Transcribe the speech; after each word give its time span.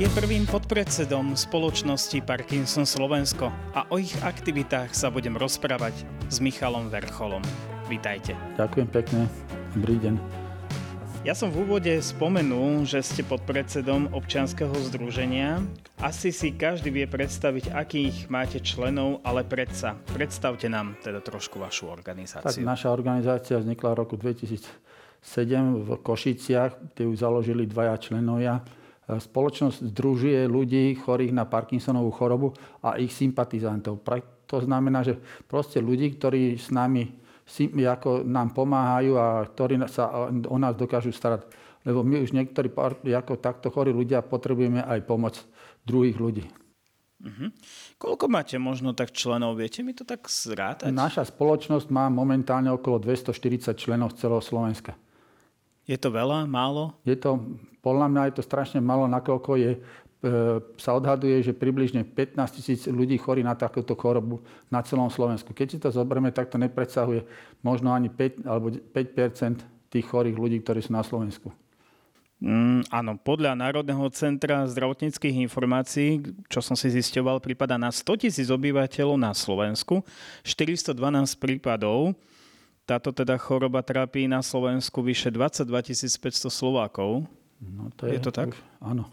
Je 0.00 0.08
prvým 0.16 0.48
podpredsedom 0.48 1.36
spoločnosti 1.36 2.24
Parkinson 2.24 2.88
Slovensko 2.88 3.52
a 3.76 3.84
o 3.92 4.00
ich 4.00 4.16
aktivitách 4.24 4.96
sa 4.96 5.12
budem 5.12 5.36
rozprávať 5.36 5.92
s 6.32 6.40
Michalom 6.40 6.88
Vercholom. 6.88 7.44
Vítajte. 7.84 8.32
Ďakujem 8.56 8.88
pekne. 8.88 9.28
Dobrý 9.76 10.00
deň. 10.00 10.16
Ja 11.20 11.36
som 11.36 11.52
v 11.52 11.68
úvode 11.68 11.92
spomenul, 12.00 12.88
že 12.88 13.04
ste 13.04 13.20
podpredsedom 13.28 14.16
občianskeho 14.16 14.72
združenia. 14.88 15.60
Asi 16.00 16.32
si 16.32 16.56
každý 16.56 16.88
vie 16.88 17.04
predstaviť, 17.04 17.68
akých 17.68 18.32
máte 18.32 18.56
členov, 18.64 19.20
ale 19.20 19.44
predsa. 19.44 20.00
Predstavte 20.16 20.72
nám 20.72 20.96
teda 21.04 21.20
trošku 21.20 21.60
vašu 21.60 21.92
organizáciu. 21.92 22.48
Tak, 22.48 22.64
naša 22.64 22.88
organizácia 22.88 23.60
vznikla 23.60 23.92
v 23.92 23.96
roku 24.00 24.16
2007 24.16 24.64
v 25.76 25.88
Košiciach, 26.00 26.96
kde 26.96 27.04
ju 27.04 27.12
založili 27.12 27.68
dvaja 27.68 28.00
členovia 28.00 28.64
Spoločnosť 29.08 29.90
združuje 29.90 30.44
ľudí 30.50 30.94
chorých 30.98 31.32
na 31.34 31.46
Parkinsonovú 31.46 32.10
chorobu 32.12 32.52
a 32.84 32.98
ich 33.00 33.14
sympatizantov. 33.14 34.04
To 34.50 34.58
znamená, 34.60 35.06
že 35.06 35.18
proste 35.46 35.78
ľudí, 35.78 36.14
ktorí 36.18 36.58
s 36.58 36.74
nami 36.74 37.20
ako 37.82 38.22
nám 38.22 38.54
pomáhajú 38.54 39.12
a 39.18 39.42
ktorí 39.42 39.82
sa 39.90 40.30
o 40.30 40.58
nás 40.58 40.78
dokážu 40.78 41.10
starať. 41.10 41.42
Lebo 41.82 42.06
my 42.06 42.22
už 42.22 42.30
niektorí 42.30 42.70
ako 42.70 43.42
takto 43.42 43.74
chorí 43.74 43.90
ľudia 43.90 44.22
potrebujeme 44.22 44.84
aj 44.86 45.00
pomoc 45.02 45.34
druhých 45.82 46.20
ľudí. 46.20 46.44
Uh-huh. 47.20 47.50
Koľko 47.98 48.32
máte 48.32 48.56
možno 48.56 48.94
tak 48.94 49.10
členov? 49.10 49.58
Viete 49.58 49.82
mi 49.82 49.92
to 49.92 50.06
tak 50.06 50.24
zrátať? 50.30 50.88
Naša 50.88 51.28
spoločnosť 51.28 51.90
má 51.92 52.06
momentálne 52.08 52.70
okolo 52.72 53.02
240 53.02 53.74
členov 53.74 54.14
z 54.14 54.24
celého 54.24 54.40
Slovenska. 54.40 54.94
Je 55.90 55.98
to 55.98 56.14
veľa, 56.14 56.46
málo? 56.46 56.94
Je 57.02 57.18
to, 57.18 57.42
podľa 57.82 58.06
mňa 58.06 58.22
je 58.30 58.34
to 58.38 58.46
strašne 58.46 58.78
málo, 58.78 59.10
nakoľko 59.10 59.50
je, 59.58 59.72
e, 59.74 59.78
sa 60.78 60.94
odhaduje, 60.94 61.42
že 61.42 61.50
približne 61.50 62.06
15 62.06 62.38
tisíc 62.54 62.80
ľudí 62.86 63.18
chorí 63.18 63.42
na 63.42 63.58
takúto 63.58 63.98
chorobu 63.98 64.38
na 64.70 64.86
celom 64.86 65.10
Slovensku. 65.10 65.50
Keď 65.50 65.66
si 65.66 65.82
to 65.82 65.90
zoberieme, 65.90 66.30
tak 66.30 66.46
to 66.46 66.62
nepredsahuje 66.62 67.26
možno 67.66 67.90
ani 67.90 68.06
5 68.06 68.46
alebo 68.46 68.70
5% 68.70 69.66
tých 69.90 70.06
chorých 70.06 70.38
ľudí, 70.38 70.62
ktorí 70.62 70.78
sú 70.78 70.94
na 70.94 71.02
Slovensku. 71.02 71.50
Mm, 72.40 72.86
áno, 72.88 73.18
podľa 73.20 73.52
Národného 73.52 74.06
centra 74.14 74.64
zdravotníckých 74.64 75.44
informácií, 75.44 76.24
čo 76.48 76.64
som 76.64 76.72
si 76.72 76.88
zisťoval, 76.88 77.42
prípada 77.42 77.76
na 77.76 77.90
100 77.90 78.30
tisíc 78.30 78.48
obyvateľov 78.48 79.18
na 79.18 79.34
Slovensku, 79.34 80.06
412 80.46 80.94
prípadov 81.36 82.14
táto 82.90 83.14
teda 83.14 83.38
choroba 83.38 83.86
trápí 83.86 84.26
na 84.26 84.42
Slovensku 84.42 84.98
vyše 84.98 85.30
22 85.30 85.94
500 85.94 86.50
Slovákov. 86.50 87.22
No 87.62 87.94
to 87.94 88.10
je, 88.10 88.18
je 88.18 88.20
to 88.26 88.34
tak? 88.34 88.50
Už, 88.50 88.58
áno. 88.82 89.06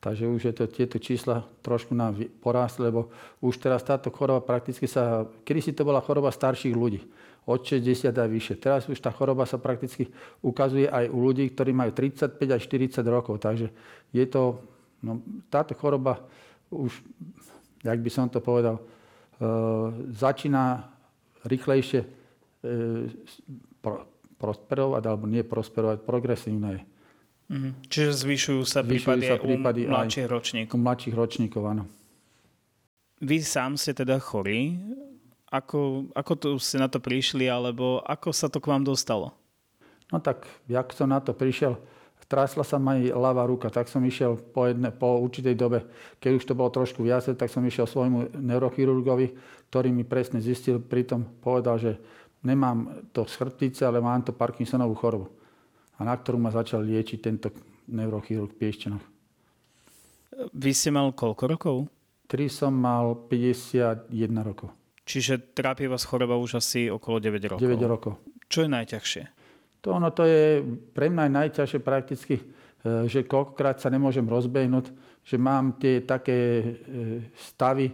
Takže 0.00 0.24
už 0.24 0.40
je 0.48 0.54
to, 0.56 0.64
tieto 0.70 0.96
čísla 0.96 1.44
trošku 1.60 1.92
nám 1.92 2.16
porástli, 2.40 2.88
lebo 2.88 3.12
už 3.44 3.60
teraz 3.60 3.84
táto 3.84 4.08
choroba 4.08 4.40
prakticky 4.40 4.88
sa... 4.88 5.28
Kedy 5.44 5.60
si 5.60 5.72
to 5.76 5.84
bola 5.84 6.00
choroba 6.00 6.32
starších 6.32 6.72
ľudí, 6.72 7.04
od 7.44 7.60
60 7.60 8.08
a 8.08 8.24
vyššie. 8.24 8.56
Teraz 8.56 8.88
už 8.88 8.96
tá 9.02 9.12
choroba 9.12 9.44
sa 9.44 9.60
prakticky 9.60 10.08
ukazuje 10.40 10.88
aj 10.88 11.12
u 11.12 11.18
ľudí, 11.18 11.44
ktorí 11.50 11.76
majú 11.76 11.92
35 11.92 12.40
až 12.40 12.60
40 12.72 13.04
rokov. 13.04 13.36
Takže 13.42 13.68
je 14.16 14.24
to... 14.24 14.64
No, 15.04 15.20
táto 15.52 15.76
choroba 15.76 16.24
už, 16.72 17.04
jak 17.84 17.98
by 18.00 18.10
som 18.10 18.30
to 18.30 18.38
povedal, 18.40 18.80
uh, 18.80 19.92
začína 20.14 20.88
rýchlejšie 21.44 22.17
E, 22.58 23.06
prosperovať, 24.38 25.02
alebo 25.02 25.26
nie 25.26 25.42
prosperovať, 25.42 26.06
progresívne. 26.06 26.86
Mm-hmm. 27.50 27.72
Čiže 27.90 28.10
zvyšujú 28.22 28.62
sa 28.62 28.86
zvyšujú 28.86 28.90
prípady, 28.90 29.24
sa 29.26 29.36
prípady 29.38 29.80
u 29.86 29.90
mladších 29.90 30.26
ročníkov. 30.30 30.74
U 30.74 30.82
mladších 30.82 31.14
ročníkov, 31.14 31.62
áno. 31.66 31.84
Vy 33.18 33.42
sám 33.42 33.74
ste 33.74 33.94
teda 33.94 34.22
chorí. 34.22 34.78
Ako, 35.50 36.12
ako 36.14 36.32
to 36.38 36.48
ste 36.62 36.78
na 36.78 36.86
to 36.86 37.02
prišli, 37.02 37.50
alebo 37.50 37.98
ako 38.06 38.30
sa 38.30 38.46
to 38.46 38.62
k 38.62 38.70
vám 38.70 38.86
dostalo? 38.86 39.34
No 40.14 40.22
tak, 40.22 40.46
jak 40.70 40.92
som 40.94 41.10
na 41.10 41.18
to 41.18 41.34
prišiel, 41.34 41.80
trásla 42.28 42.62
sa 42.62 42.76
aj 42.76 43.10
ľavá 43.10 43.48
ruka, 43.48 43.72
tak 43.72 43.88
som 43.88 44.04
išiel 44.04 44.36
po, 44.36 44.68
jedne, 44.68 44.92
po 44.92 45.18
určitej 45.18 45.56
dobe, 45.56 45.88
keď 46.20 46.30
už 46.36 46.44
to 46.44 46.54
bolo 46.54 46.68
trošku 46.68 47.00
viac, 47.00 47.24
tak 47.24 47.48
som 47.48 47.64
išiel 47.64 47.88
svojmu 47.88 48.36
neurochirurgovi, 48.36 49.34
ktorý 49.72 49.88
mi 49.88 50.04
presne 50.04 50.44
zistil, 50.44 50.78
pritom 50.78 51.24
povedal, 51.40 51.80
že 51.80 51.92
nemám 52.42 53.08
to 53.12 53.26
z 53.26 53.34
chrbtice, 53.34 53.82
ale 53.86 54.00
mám 54.00 54.22
to 54.22 54.32
Parkinsonovú 54.32 54.94
chorobu. 54.94 55.26
A 55.98 56.06
na 56.06 56.14
ktorú 56.14 56.38
ma 56.38 56.54
začal 56.54 56.86
liečiť 56.86 57.18
tento 57.18 57.50
neurochirurg 57.90 58.54
Piešťanov. 58.54 59.02
Vy 60.54 60.70
ste 60.70 60.94
mal 60.94 61.10
koľko 61.10 61.44
rokov? 61.50 61.76
Kedy 62.28 62.46
som 62.46 62.70
mal 62.76 63.26
51 63.26 64.12
rokov. 64.44 64.70
Čiže 65.08 65.56
trápi 65.56 65.88
vás 65.88 66.04
choroba 66.04 66.36
už 66.36 66.60
asi 66.60 66.92
okolo 66.92 67.16
9 67.18 67.56
rokov. 67.56 67.64
9 67.64 67.80
rokov. 67.88 68.12
Čo 68.46 68.68
je 68.68 68.70
najťažšie? 68.70 69.22
To, 69.82 69.96
ono, 69.96 70.12
to 70.12 70.28
je 70.28 70.60
pre 70.92 71.08
mňa 71.08 71.32
najťažšie 71.32 71.80
prakticky, 71.80 72.36
e, 72.36 72.44
že 73.08 73.24
koľkokrát 73.24 73.80
sa 73.80 73.88
nemôžem 73.88 74.26
rozbehnúť, 74.28 74.92
že 75.24 75.36
mám 75.40 75.80
tie 75.80 76.04
také 76.04 76.38
e, 76.38 76.64
stavy, 77.34 77.88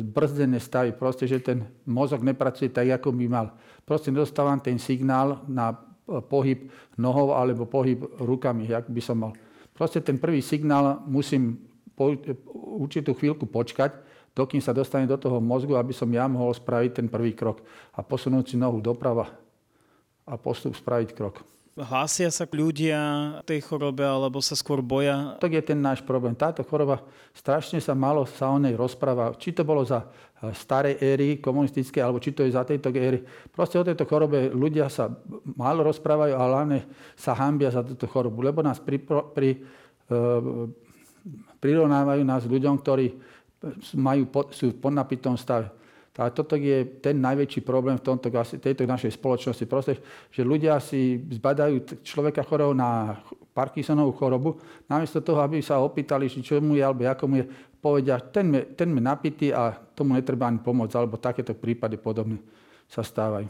zbrzdené 0.00 0.56
stavy, 0.56 0.96
proste, 0.96 1.28
že 1.28 1.40
ten 1.40 1.68
mozog 1.84 2.24
nepracuje 2.24 2.72
tak, 2.72 2.88
ako 2.88 3.12
by 3.12 3.26
mal. 3.28 3.46
Proste 3.84 4.08
nedostávam 4.08 4.56
ten 4.60 4.80
signál 4.80 5.44
na 5.44 5.76
pohyb 6.28 6.72
nohou 6.96 7.36
alebo 7.36 7.68
pohyb 7.68 8.02
rukami, 8.18 8.66
jak 8.66 8.88
by 8.88 9.02
som 9.04 9.20
mal. 9.20 9.32
Proste 9.76 10.00
ten 10.00 10.16
prvý 10.16 10.40
signál 10.40 11.04
musím 11.04 11.60
po 11.92 12.16
určitú 12.80 13.12
chvíľku 13.12 13.44
počkať, 13.44 14.00
dokým 14.32 14.64
sa 14.64 14.72
dostane 14.72 15.04
do 15.04 15.20
toho 15.20 15.36
mozgu, 15.36 15.76
aby 15.76 15.92
som 15.92 16.08
ja 16.08 16.24
mohol 16.24 16.56
spraviť 16.56 16.90
ten 16.96 17.06
prvý 17.12 17.36
krok 17.36 17.60
a 17.92 18.00
posunúť 18.00 18.52
si 18.52 18.56
nohu 18.56 18.80
doprava 18.80 19.28
a 20.24 20.34
postup 20.40 20.72
spraviť 20.72 21.12
krok. 21.12 21.44
Hlásia 21.80 22.28
sa 22.28 22.44
ľudia 22.44 23.00
tej 23.48 23.64
chorobe 23.64 24.04
alebo 24.04 24.44
sa 24.44 24.52
skôr 24.52 24.84
boja? 24.84 25.40
To 25.40 25.48
je 25.48 25.64
ten 25.64 25.80
náš 25.80 26.04
problém. 26.04 26.36
Táto 26.36 26.60
choroba, 26.60 27.00
strašne 27.32 27.80
sa 27.80 27.96
málo 27.96 28.28
sa 28.28 28.52
o 28.52 28.60
nej 28.60 28.76
rozpráva. 28.76 29.32
Či 29.40 29.56
to 29.56 29.64
bolo 29.64 29.80
za 29.80 30.04
eh, 30.04 30.52
starej 30.52 31.00
éry 31.00 31.40
komunistické, 31.40 32.04
alebo 32.04 32.20
či 32.20 32.36
to 32.36 32.44
je 32.44 32.52
za 32.52 32.68
tejto 32.68 32.92
éry. 32.92 33.24
Proste 33.48 33.80
o 33.80 33.86
tejto 33.86 34.04
chorobe 34.04 34.52
ľudia 34.52 34.92
sa 34.92 35.08
málo 35.56 35.80
rozprávajú, 35.88 36.36
ale 36.36 36.52
hlavne 36.52 36.78
sa 37.16 37.32
hambia 37.32 37.72
za 37.72 37.80
túto 37.80 38.04
chorobu, 38.04 38.44
lebo 38.44 38.60
nás 38.60 38.76
pri, 38.76 39.00
pri, 39.32 39.64
uh, 40.12 40.68
prirovnávajú 41.64 42.22
nás 42.28 42.44
ľuďom, 42.44 42.76
ktorí 42.76 43.16
majú, 43.96 44.28
sú 44.52 44.72
v 44.72 44.80
podnapitom 44.80 45.36
stave. 45.36 45.79
A 46.18 46.28
toto 46.34 46.58
je 46.58 46.98
ten 46.98 47.16
najväčší 47.22 47.62
problém 47.62 47.94
v 47.96 48.04
tomto, 48.04 48.28
tejto 48.58 48.82
našej 48.82 49.14
spoločnosti. 49.14 49.64
Proste, 49.70 50.02
že 50.28 50.42
ľudia 50.42 50.76
si 50.82 51.22
zbadajú 51.22 52.02
človeka 52.02 52.42
chorého 52.42 52.74
na 52.74 53.22
Parkinsonovú 53.54 54.12
chorobu, 54.18 54.50
namiesto 54.90 55.22
toho, 55.22 55.38
aby 55.42 55.62
sa 55.62 55.78
opýtali, 55.78 56.26
čo 56.26 56.58
mu 56.58 56.74
je, 56.74 56.82
alebo 56.82 57.06
ako 57.06 57.24
mu 57.30 57.34
je, 57.40 57.44
povedia, 57.78 58.18
ten 58.18 58.52
je, 58.52 58.62
ten 58.74 58.90
je 58.90 59.02
napitý 59.02 59.48
a 59.54 59.72
tomu 59.72 60.18
netreba 60.18 60.50
ani 60.50 60.58
pomôcť, 60.60 60.94
alebo 60.98 61.16
takéto 61.16 61.54
prípady 61.54 61.96
podobne 61.96 62.42
sa 62.90 63.06
stávajú. 63.06 63.46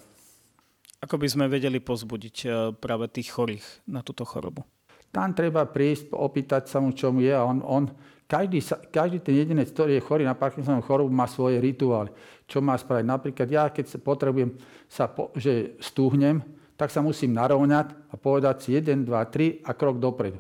Ako 1.01 1.17
by 1.17 1.27
sme 1.33 1.49
vedeli 1.49 1.81
pozbudiť 1.81 2.37
e, 2.45 2.49
práve 2.77 3.09
tých 3.09 3.33
chorých 3.33 3.65
na 3.89 4.05
túto 4.05 4.29
chorobu? 4.29 4.69
Tam 5.09 5.33
treba 5.33 5.65
prísť, 5.65 6.13
opýtať 6.13 6.69
sa 6.69 6.79
mu, 6.79 6.93
čo 6.93 7.09
mu 7.09 7.25
je 7.25 7.33
a 7.33 7.41
on, 7.41 7.65
on 7.65 7.89
každý, 8.31 8.63
každý 8.95 9.19
ten 9.19 9.35
jedinec, 9.35 9.75
ktorý 9.75 9.99
je 9.99 10.07
chorý 10.07 10.23
na 10.23 10.39
Parkinsonovú 10.39 10.87
chorobu, 10.87 11.11
má 11.11 11.27
svoje 11.27 11.59
rituály. 11.59 12.15
Čo 12.47 12.63
má 12.63 12.79
spraviť? 12.79 13.03
Napríklad 13.03 13.49
ja, 13.51 13.67
keď 13.67 13.91
sa 13.91 13.99
potrebujem, 13.99 14.55
sa 14.87 15.11
po, 15.11 15.35
že 15.35 15.75
stúhnem, 15.83 16.39
tak 16.79 16.95
sa 16.95 17.03
musím 17.03 17.35
narovnať 17.35 17.91
a 18.09 18.15
povedať 18.15 18.57
si 18.63 18.71
1, 18.79 19.03
2, 19.03 19.11
3 19.11 19.67
a 19.67 19.71
krok 19.75 19.99
dopredu. 19.99 20.39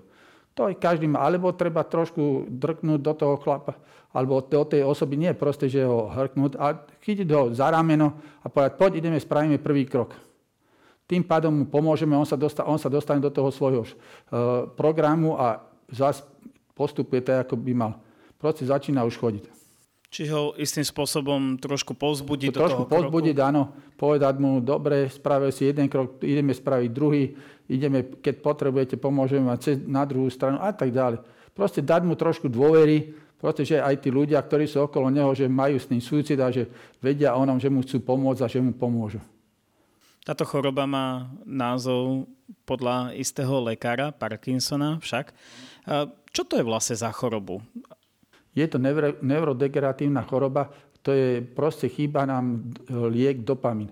To 0.54 0.70
aj 0.70 0.78
každý 0.78 1.10
má. 1.10 1.26
Alebo 1.26 1.50
treba 1.52 1.82
trošku 1.82 2.46
drknúť 2.46 3.00
do 3.02 3.12
toho 3.12 3.34
chlapa, 3.42 3.74
alebo 4.14 4.38
do 4.38 4.62
tej 4.64 4.86
osoby. 4.86 5.18
Nie 5.18 5.34
proste, 5.34 5.66
že 5.66 5.82
ho 5.82 6.06
hrknúť, 6.08 6.56
a 6.56 6.86
chytiť 7.02 7.28
ho 7.34 7.50
za 7.50 7.74
rameno 7.74 8.14
a 8.40 8.46
povedať, 8.46 8.72
poď, 8.78 8.92
ideme, 9.02 9.18
spravíme 9.18 9.58
prvý 9.58 9.84
krok. 9.84 10.14
Tým 11.10 11.26
pádom 11.26 11.50
mu 11.50 11.64
pomôžeme, 11.66 12.14
on 12.14 12.26
sa, 12.26 12.38
dostane, 12.38 12.70
on 12.70 12.78
sa 12.78 12.86
dostane 12.86 13.18
do 13.18 13.34
toho 13.34 13.50
svojho 13.50 13.82
uh, 13.82 13.90
programu 14.78 15.34
a 15.34 15.58
zase 15.90 16.22
postupuje 16.80 17.20
tak, 17.20 17.44
ako 17.44 17.60
by 17.60 17.72
mal. 17.76 17.92
Proste 18.40 18.64
začína 18.64 19.04
už 19.04 19.20
chodiť. 19.20 19.44
Čiže 20.10 20.32
ho 20.34 20.58
istým 20.58 20.82
spôsobom 20.82 21.54
trošku 21.60 21.94
pozbudiť 21.94 22.50
to 22.50 22.56
do 22.56 22.60
trošku 22.66 22.84
pozbudiť, 22.90 23.36
kroku? 23.36 23.46
áno. 23.46 23.62
Povedať 23.94 24.34
mu, 24.42 24.58
dobre, 24.58 25.06
spravil 25.06 25.54
si 25.54 25.68
jeden 25.68 25.86
krok, 25.86 26.18
ideme 26.24 26.50
spraviť 26.50 26.90
druhý, 26.90 27.30
ideme, 27.70 28.18
keď 28.18 28.42
potrebujete, 28.42 28.98
pomôžeme 28.98 29.46
vám 29.46 29.60
cez, 29.62 29.78
na 29.86 30.02
druhú 30.02 30.26
stranu 30.32 30.58
a 30.58 30.74
tak 30.74 30.90
ďalej. 30.90 31.22
Proste 31.54 31.84
dať 31.84 32.02
mu 32.02 32.18
trošku 32.18 32.50
dôvery, 32.50 33.14
pretože 33.38 33.78
aj 33.78 34.02
tí 34.02 34.10
ľudia, 34.10 34.42
ktorí 34.42 34.66
sú 34.66 34.82
okolo 34.82 35.14
neho, 35.14 35.30
že 35.30 35.46
majú 35.46 35.78
s 35.78 35.86
tým 35.86 36.02
súcit 36.02 36.36
a 36.42 36.50
že 36.50 36.66
vedia 36.98 37.38
o 37.38 37.42
ňom, 37.46 37.62
že 37.62 37.70
mu 37.70 37.86
chcú 37.86 38.02
pomôcť 38.02 38.42
a 38.42 38.50
že 38.50 38.58
mu 38.58 38.74
pomôžu. 38.74 39.22
Táto 40.26 40.42
choroba 40.42 40.84
má 40.90 41.30
názov 41.46 42.26
podľa 42.66 43.16
istého 43.16 43.62
lekára, 43.62 44.10
Parkinsona 44.12 44.98
však. 45.00 45.32
Čo 46.30 46.46
to 46.46 46.58
je 46.58 46.64
vlastne 46.64 46.94
za 46.94 47.10
chorobu? 47.10 47.58
Je 48.54 48.66
to 48.66 48.82
neurodegeneratívna 49.22 50.26
choroba, 50.26 50.70
to 51.02 51.14
je 51.14 51.40
proste 51.42 51.86
chýba 51.90 52.26
nám 52.26 52.74
liek 52.90 53.46
dopamin. 53.46 53.90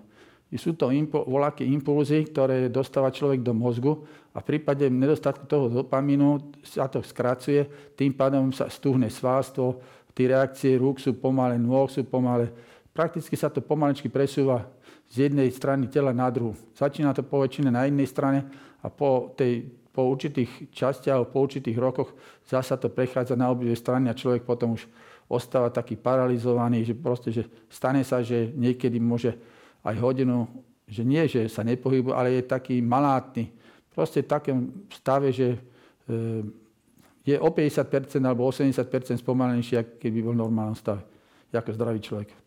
Sú 0.57 0.73
to 0.73 0.89
impu, 0.89 1.21
voľaké 1.29 1.61
impulzy, 1.61 2.25
ktoré 2.25 2.73
dostáva 2.73 3.13
človek 3.13 3.45
do 3.45 3.53
mozgu 3.53 4.01
a 4.33 4.41
v 4.41 4.55
prípade 4.55 4.89
nedostatku 4.89 5.45
toho 5.45 5.69
dopamínu 5.69 6.57
sa 6.65 6.89
to 6.89 7.05
skracuje, 7.05 7.93
tým 7.93 8.17
pádom 8.17 8.49
sa 8.49 8.65
stúhne 8.65 9.13
svalstvo, 9.13 9.77
tie 10.17 10.33
reakcie 10.33 10.73
rúk 10.73 10.97
sú 10.97 11.13
pomalé, 11.21 11.61
nôh 11.61 11.85
sú 11.85 12.01
pomalé. 12.01 12.49
Prakticky 12.89 13.37
sa 13.37 13.53
to 13.53 13.61
pomalečky 13.61 14.09
presúva 14.09 14.65
z 15.05 15.29
jednej 15.29 15.53
strany 15.53 15.85
tela 15.85 16.17
na 16.17 16.33
druhú. 16.33 16.57
Začína 16.73 17.13
to 17.13 17.21
poväčšine 17.21 17.69
na 17.69 17.85
jednej 17.85 18.09
strane 18.09 18.49
a 18.81 18.89
po, 18.89 19.33
tej, 19.37 19.69
po 19.99 20.07
určitých 20.07 20.71
častiach, 20.71 21.27
po 21.27 21.43
určitých 21.43 21.75
rokoch 21.75 22.15
zasa 22.47 22.79
to 22.79 22.87
prechádza 22.87 23.35
na 23.35 23.51
obidve 23.51 23.75
strany 23.75 24.07
a 24.07 24.15
človek 24.15 24.47
potom 24.47 24.79
už 24.79 24.87
ostáva 25.27 25.67
taký 25.67 25.99
paralizovaný, 25.99 26.87
že 26.87 26.95
proste, 26.95 27.35
že 27.35 27.43
stane 27.67 28.07
sa, 28.07 28.23
že 28.23 28.47
niekedy 28.55 28.95
môže 28.95 29.35
aj 29.83 29.95
hodinu, 29.99 30.47
že 30.87 31.03
nie, 31.03 31.27
že 31.27 31.51
sa 31.51 31.67
nepohybuje, 31.67 32.15
ale 32.15 32.39
je 32.39 32.47
taký 32.47 32.79
malátny. 32.79 33.51
Proste 33.91 34.23
v 34.23 34.31
takom 34.31 34.59
stave, 34.87 35.35
že 35.35 35.59
e, 36.07 37.27
je 37.27 37.35
o 37.35 37.51
50% 37.51 38.23
alebo 38.23 38.47
80% 38.47 39.19
spomalenejší, 39.19 39.83
ako 39.83 39.91
keby 39.99 40.17
bol 40.23 40.31
v 40.31 40.41
normálnom 40.47 40.79
stave, 40.79 41.03
ako 41.51 41.75
zdravý 41.75 41.99
človek. 41.99 42.38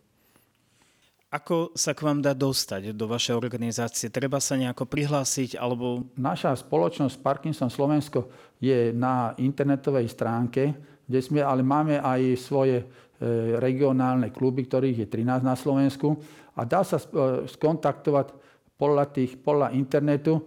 Ako 1.33 1.73
sa 1.73 1.97
k 1.97 2.05
vám 2.05 2.21
dá 2.21 2.37
dostať 2.37 2.93
do 2.93 3.09
vašej 3.09 3.33
organizácie? 3.33 4.13
Treba 4.13 4.37
sa 4.37 4.53
nejako 4.53 4.85
prihlásiť 4.85 5.57
alebo... 5.57 6.05
Naša 6.13 6.53
spoločnosť 6.61 7.17
Parkinson 7.25 7.73
Slovensko 7.73 8.29
je 8.61 8.93
na 8.93 9.33
internetovej 9.41 10.13
stránke, 10.13 10.77
kde 11.09 11.19
sme, 11.25 11.41
ale 11.41 11.65
máme 11.65 11.97
aj 11.97 12.37
svoje 12.37 12.85
e, 12.85 12.85
regionálne 13.57 14.29
kluby, 14.29 14.69
ktorých 14.69 15.09
je 15.09 15.09
13 15.09 15.41
na 15.41 15.57
Slovensku 15.57 16.21
a 16.53 16.69
dá 16.69 16.85
sa 16.85 17.01
e, 17.01 17.49
skontaktovať 17.49 18.29
podľa, 18.77 19.09
tých, 19.09 19.33
podľa 19.41 19.73
internetu. 19.73 20.37
E, 20.37 20.41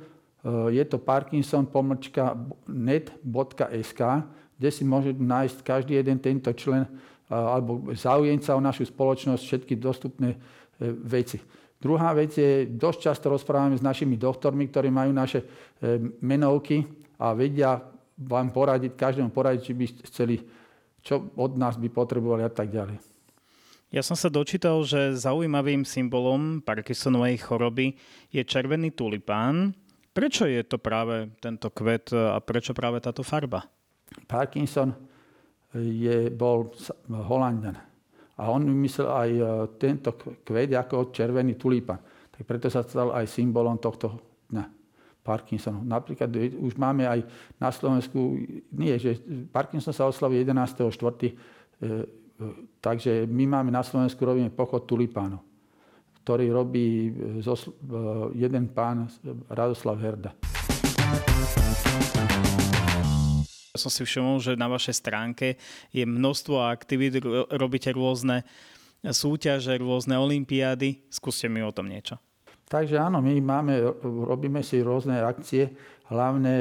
je 0.70 0.86
to 0.86 1.02
parkinson.net.sk, 1.02 1.90
kde 4.54 4.70
si 4.70 4.86
môže 4.86 5.10
nájsť 5.18 5.66
každý 5.66 5.98
jeden 5.98 6.22
tento 6.22 6.54
člen 6.54 6.86
alebo 7.26 7.90
záujemca 7.90 8.54
o 8.54 8.62
našu 8.62 8.86
spoločnosť 8.86 9.42
všetky 9.42 9.74
dostupné 9.74 10.38
veci. 10.82 11.40
Druhá 11.76 12.16
vec 12.16 12.32
je, 12.32 12.66
dosť 12.72 12.98
často 13.12 13.28
rozprávame 13.28 13.76
s 13.76 13.84
našimi 13.84 14.16
doktormi, 14.16 14.66
ktorí 14.72 14.88
majú 14.88 15.12
naše 15.12 15.44
menovky 16.24 16.80
a 17.20 17.36
vedia 17.36 17.76
vám 18.16 18.48
poradiť, 18.48 18.96
každému 18.96 19.28
poradiť, 19.28 19.60
či 19.60 19.72
by 19.76 19.84
chceli, 20.08 20.36
čo 21.04 21.28
od 21.36 21.52
nás 21.60 21.76
by 21.76 21.88
potrebovali 21.92 22.48
a 22.48 22.52
tak 22.52 22.72
ďalej. 22.72 22.96
Ja 23.92 24.00
som 24.02 24.16
sa 24.16 24.32
dočítal, 24.32 24.82
že 24.82 25.14
zaujímavým 25.14 25.84
symbolom 25.86 26.64
Parkinsonovej 26.64 27.38
choroby 27.44 27.94
je 28.32 28.42
červený 28.42 28.96
tulipán. 28.96 29.76
Prečo 30.16 30.48
je 30.48 30.64
to 30.64 30.80
práve 30.80 31.28
tento 31.44 31.68
kvet 31.68 32.10
a 32.16 32.40
prečo 32.40 32.72
práve 32.72 33.04
táto 33.04 33.20
farba? 33.20 33.68
Parkinson 34.26 34.96
je, 35.76 36.32
bol 36.32 36.72
Holandian 37.12 37.76
a 38.36 38.52
on 38.52 38.62
vymyslel 38.64 39.08
aj 39.08 39.30
e, 39.32 39.42
tento 39.80 40.12
kvet 40.44 40.76
ako 40.76 41.10
červený 41.12 41.56
tulipán. 41.56 42.00
Tak 42.32 42.42
preto 42.44 42.68
sa 42.68 42.84
stal 42.84 43.12
aj 43.16 43.26
symbolom 43.28 43.80
tohto 43.80 44.20
dňa. 44.52 44.64
Parkinsonu. 45.26 45.82
Napríklad 45.82 46.30
už 46.54 46.78
máme 46.78 47.02
aj 47.02 47.26
na 47.58 47.74
Slovensku, 47.74 48.38
nie, 48.70 48.94
že 48.94 49.18
Parkinson 49.50 49.90
sa 49.90 50.06
oslavuje 50.06 50.46
11.4 50.46 50.86
Takže 52.80 53.26
my 53.26 53.44
máme 53.48 53.70
na 53.72 53.80
Slovensku, 53.80 54.20
robíme 54.20 54.52
pochod 54.52 54.84
tulipánov, 54.84 55.40
ktorý 56.22 56.52
robí 56.52 57.08
e, 57.08 57.40
e, 57.40 57.60
jeden 58.36 58.68
pán 58.76 59.08
Radoslav 59.48 59.96
Herda. 59.96 60.55
Ja 63.76 63.84
som 63.84 63.92
si 63.92 64.08
všimol, 64.08 64.40
že 64.40 64.56
na 64.56 64.72
vašej 64.72 65.04
stránke 65.04 65.60
je 65.92 66.00
množstvo 66.08 66.64
aktivít, 66.64 67.20
robíte 67.52 67.92
rôzne 67.92 68.40
súťaže, 69.04 69.76
rôzne 69.76 70.16
olimpiády. 70.16 71.04
Skúste 71.12 71.44
mi 71.52 71.60
o 71.60 71.68
tom 71.68 71.92
niečo. 71.92 72.16
Takže 72.72 72.96
áno, 72.96 73.20
my 73.20 73.36
máme, 73.36 73.76
robíme 74.00 74.64
si 74.64 74.80
rôzne 74.80 75.20
akcie. 75.20 75.76
Hlavne 76.08 76.54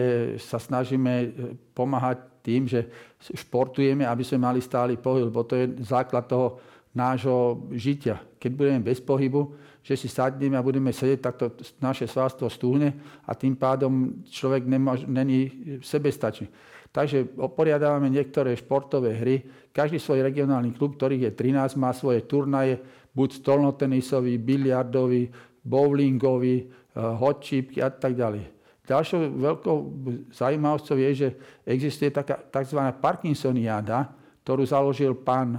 sa 0.44 0.60
snažíme 0.60 1.14
e, 1.24 1.28
pomáhať 1.72 2.20
tým, 2.44 2.68
že 2.68 2.84
športujeme, 3.32 4.04
aby 4.04 4.28
sme 4.28 4.52
mali 4.52 4.60
stály 4.60 5.00
pohyb, 5.00 5.32
lebo 5.32 5.48
to 5.48 5.56
je 5.56 5.72
základ 5.88 6.28
toho 6.28 6.60
nášho 6.92 7.64
žitia. 7.72 8.20
Keď 8.36 8.52
budeme 8.52 8.84
bez 8.84 9.00
pohybu, 9.00 9.56
že 9.80 9.96
si 9.96 10.12
sadneme 10.12 10.60
a 10.60 10.66
budeme 10.68 10.92
sedieť, 10.92 11.20
tak 11.24 11.34
to 11.40 11.46
naše 11.80 12.12
svalstvo 12.12 12.52
stúhne 12.52 12.92
a 13.24 13.32
tým 13.32 13.56
pádom 13.56 14.20
človek 14.28 14.68
není 15.08 15.48
sebestačný. 15.80 16.52
Takže 16.96 17.36
oporiadávame 17.36 18.08
niektoré 18.08 18.56
športové 18.56 19.20
hry. 19.20 19.44
Každý 19.76 20.00
svoj 20.00 20.24
regionálny 20.32 20.72
klub, 20.72 20.96
ktorých 20.96 21.28
je 21.28 21.32
13, 21.36 21.76
má 21.76 21.92
svoje 21.92 22.24
turnaje, 22.24 22.80
buď 23.12 23.44
stolnotenisový, 23.44 24.40
biliardový, 24.40 25.28
bowlingový, 25.60 26.56
eh, 26.64 26.68
hotčípky 26.96 27.84
a 27.84 27.92
tak 27.92 28.16
ďalej. 28.16 28.48
Ďalšou 28.88 29.20
veľkou 29.28 29.78
zaujímavosťou 30.32 30.98
je, 31.10 31.12
že 31.12 31.28
existuje 31.68 32.14
taká 32.14 32.38
tzv. 32.38 32.80
Parkinsoniáda, 33.02 34.14
ktorú 34.46 34.64
založil 34.64 35.18
pán, 35.18 35.58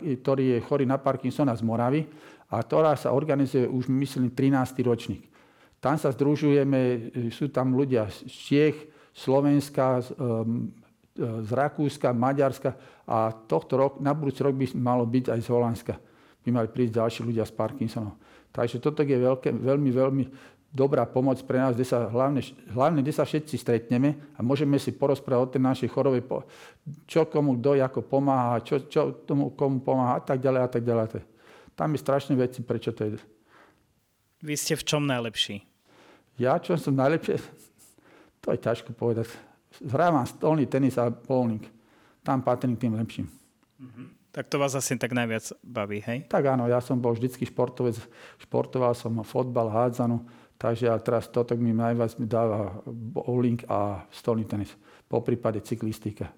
ktorý 0.00 0.56
je 0.56 0.58
chorý 0.62 0.86
na 0.86 0.96
Parkinsona 0.96 1.58
z 1.58 1.66
Moravy 1.66 2.06
a 2.48 2.62
ktorá 2.62 2.94
sa 2.94 3.10
organizuje 3.10 3.66
už, 3.66 3.90
myslím, 3.90 4.30
13. 4.30 4.78
ročník. 4.86 5.26
Tam 5.82 5.98
sa 5.98 6.14
združujeme, 6.14 7.10
sú 7.34 7.50
tam 7.50 7.74
ľudia 7.74 8.06
z 8.06 8.30
Čiech, 8.30 8.78
Slovenska, 9.12 10.00
z, 10.00 10.16
um, 10.16 10.72
z 11.16 11.50
Rakúska, 11.52 12.16
Maďarska 12.16 12.72
a 13.04 13.32
tohto 13.32 13.76
rok, 13.76 13.92
na 14.00 14.16
budúci 14.16 14.40
rok 14.40 14.56
by 14.56 14.66
malo 14.76 15.04
byť 15.04 15.28
aj 15.28 15.40
z 15.44 15.48
Holandska. 15.52 15.94
By 16.42 16.48
mali 16.50 16.68
prísť 16.72 16.98
ďalší 16.98 17.20
ľudia 17.28 17.44
s 17.44 17.52
Parkinsonom. 17.52 18.16
Takže 18.52 18.80
toto 18.80 19.04
je 19.04 19.16
veľké, 19.16 19.52
veľmi, 19.52 19.90
veľmi 19.92 20.24
dobrá 20.72 21.04
pomoc 21.04 21.36
pre 21.44 21.60
nás, 21.60 21.76
kde 21.76 21.84
sa 21.84 22.08
hlavne, 22.08 22.40
hlavne 22.72 23.04
kde 23.04 23.12
sa 23.12 23.28
všetci 23.28 23.60
stretneme 23.60 24.16
a 24.36 24.40
môžeme 24.40 24.80
si 24.80 24.96
porozprávať 24.96 25.42
o 25.44 25.52
tej 25.52 25.62
našej 25.62 25.88
chorobe, 25.92 26.24
čo 27.04 27.28
komu 27.28 27.60
kto 27.60 27.76
ako 27.76 28.00
pomáha, 28.08 28.64
čo, 28.64 28.88
čo 28.88 29.24
tomu 29.28 29.52
komu 29.52 29.84
pomáha 29.84 30.16
a 30.16 30.22
tak 30.24 30.40
ďalej 30.40 30.60
a 30.64 30.68
tak 30.72 30.82
ďalej. 30.82 31.20
Tam 31.76 31.92
je 31.92 32.00
strašné 32.00 32.32
veci, 32.40 32.64
prečo 32.64 32.92
to 32.96 33.04
je. 33.04 33.20
Vy 34.42 34.56
ste 34.56 34.74
v 34.74 34.84
čom 34.84 35.04
najlepší? 35.04 35.60
Ja 36.40 36.56
čo 36.56 36.80
som 36.80 36.96
najlepšie? 36.96 37.36
To 38.42 38.52
je 38.52 38.58
ťažko 38.58 38.92
povedať. 38.94 39.30
Hrávam 39.80 40.26
stolný 40.26 40.66
tenis 40.68 40.98
a 40.98 41.08
bowling. 41.08 41.62
Tam 42.20 42.42
patrím 42.42 42.76
k 42.76 42.86
tým 42.86 42.94
lepším. 42.98 43.26
Mm-hmm. 43.26 44.06
Tak 44.32 44.48
to 44.48 44.56
vás 44.56 44.72
asi 44.72 44.96
tak 44.96 45.12
najviac 45.12 45.44
baví, 45.60 46.00
hej? 46.02 46.24
Tak 46.28 46.56
áno, 46.56 46.64
ja 46.64 46.80
som 46.80 46.96
bol 46.96 47.12
vždycky 47.12 47.44
športovec. 47.44 48.00
Športoval 48.40 48.96
som 48.96 49.20
fotbal, 49.24 49.68
hádzanu 49.68 50.24
Takže 50.62 50.86
a 50.86 50.96
teraz 51.02 51.26
toto 51.26 51.58
mi 51.58 51.74
najviac 51.74 52.14
dáva 52.22 52.70
bowling 52.86 53.66
a 53.66 54.06
stolný 54.14 54.46
tenis. 54.46 54.70
Po 55.10 55.18
prípade 55.18 55.58
cyklistika. 55.58 56.30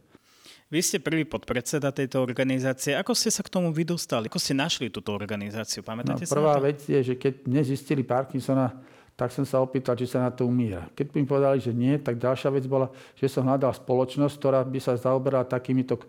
Vy 0.72 0.80
ste 0.80 0.96
prvý 0.96 1.28
podpredseda 1.28 1.92
tejto 1.92 2.24
organizácie. 2.24 2.96
Ako 2.96 3.12
ste 3.12 3.28
sa 3.28 3.44
k 3.44 3.52
tomu 3.52 3.68
vydostali? 3.68 4.32
Ako 4.32 4.40
ste 4.40 4.56
našli 4.56 4.88
túto 4.88 5.12
organizáciu? 5.12 5.84
Pamätáte 5.84 6.24
no, 6.24 6.32
prvá 6.40 6.56
vec 6.56 6.80
je, 6.88 7.12
že 7.12 7.14
keď 7.20 7.44
nezistili 7.44 8.00
Parkinsona, 8.00 8.72
tak 9.14 9.30
som 9.30 9.46
sa 9.46 9.62
opýtal, 9.62 9.94
či 9.94 10.10
sa 10.10 10.26
na 10.26 10.34
to 10.34 10.42
umiera. 10.42 10.90
Keď 10.90 11.06
mi 11.14 11.22
povedali, 11.22 11.62
že 11.62 11.70
nie, 11.70 11.94
tak 12.02 12.18
ďalšia 12.18 12.50
vec 12.50 12.66
bola, 12.66 12.90
že 13.14 13.30
som 13.30 13.46
hľadal 13.46 13.70
spoločnosť, 13.70 14.34
ktorá 14.34 14.60
by 14.66 14.78
sa 14.82 14.98
zaoberala 14.98 15.46
takýmito 15.46 16.02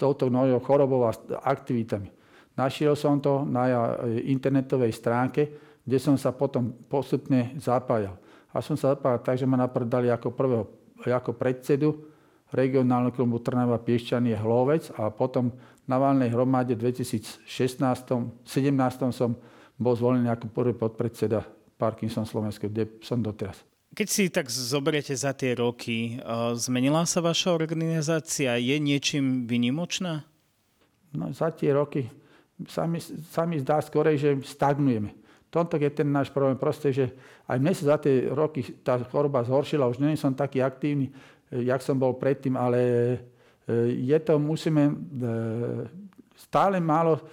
touto 0.00 0.32
novou 0.32 0.56
chorobou 0.64 1.04
a 1.04 1.12
aktivitami. 1.44 2.08
Našiel 2.56 2.96
som 2.96 3.20
to 3.20 3.44
na 3.44 3.92
internetovej 4.24 4.88
stránke, 4.96 5.52
kde 5.84 5.98
som 6.00 6.16
sa 6.16 6.32
potom 6.32 6.72
postupne 6.88 7.52
zapájal. 7.60 8.16
A 8.56 8.64
som 8.64 8.72
sa 8.72 8.96
zapájal 8.96 9.20
tak, 9.20 9.36
že 9.36 9.44
ma 9.44 9.60
napredali 9.60 10.08
ako 10.08 10.32
prvého, 10.32 10.64
ako 11.04 11.36
predsedu 11.36 12.08
regionálneho 12.48 13.12
klubu 13.12 13.36
Trnava 13.44 13.76
Piešťany 13.76 14.32
je 14.32 14.38
Hlovec 14.40 14.88
a 14.96 15.12
potom 15.12 15.52
na 15.84 16.00
valnej 16.00 16.32
hromade 16.32 16.72
v 16.72 16.88
2016 16.88 17.44
2017 18.48 19.12
som 19.12 19.36
bol 19.76 19.92
zvolený 19.92 20.32
ako 20.32 20.48
prvý 20.50 20.72
podpredseda 20.72 21.44
Parkinson 21.76 22.24
Slovensko, 22.24 22.68
kde 22.72 23.00
som 23.04 23.20
doteraz. 23.20 23.60
Keď 23.96 24.08
si 24.08 24.28
tak 24.28 24.52
zoberiete 24.52 25.16
za 25.16 25.32
tie 25.32 25.56
roky, 25.56 26.16
eh, 26.16 26.52
zmenila 26.56 27.04
sa 27.08 27.24
vaša 27.24 27.56
organizácia? 27.56 28.56
Je 28.60 28.76
niečím 28.76 29.48
vynimočná? 29.48 30.24
No, 31.16 31.32
za 31.32 31.48
tie 31.54 31.72
roky 31.72 32.08
sa 32.68 32.84
mi, 32.84 33.00
sa 33.32 33.48
mi 33.48 33.60
zdá 33.60 33.80
skorej, 33.80 34.16
že 34.20 34.30
stagnujeme 34.44 35.26
tomto 35.56 35.80
je 35.80 35.88
ten 35.88 36.08
náš 36.12 36.28
problém. 36.28 36.60
Proste, 36.60 36.92
že 36.92 37.16
aj 37.48 37.56
mne 37.56 37.72
sa 37.72 37.96
za 37.96 37.98
tie 38.04 38.28
roky 38.28 38.60
tá 38.84 39.00
choroba 39.08 39.40
zhoršila, 39.40 39.88
už 39.88 40.04
nie 40.04 40.20
som 40.20 40.36
taký 40.36 40.60
aktívny, 40.60 41.08
jak 41.48 41.80
som 41.80 41.96
bol 41.96 42.12
predtým, 42.20 42.52
ale 42.60 42.80
je 43.96 44.18
to, 44.20 44.36
musíme 44.36 44.92
stále 46.36 46.76
málo 46.76 47.24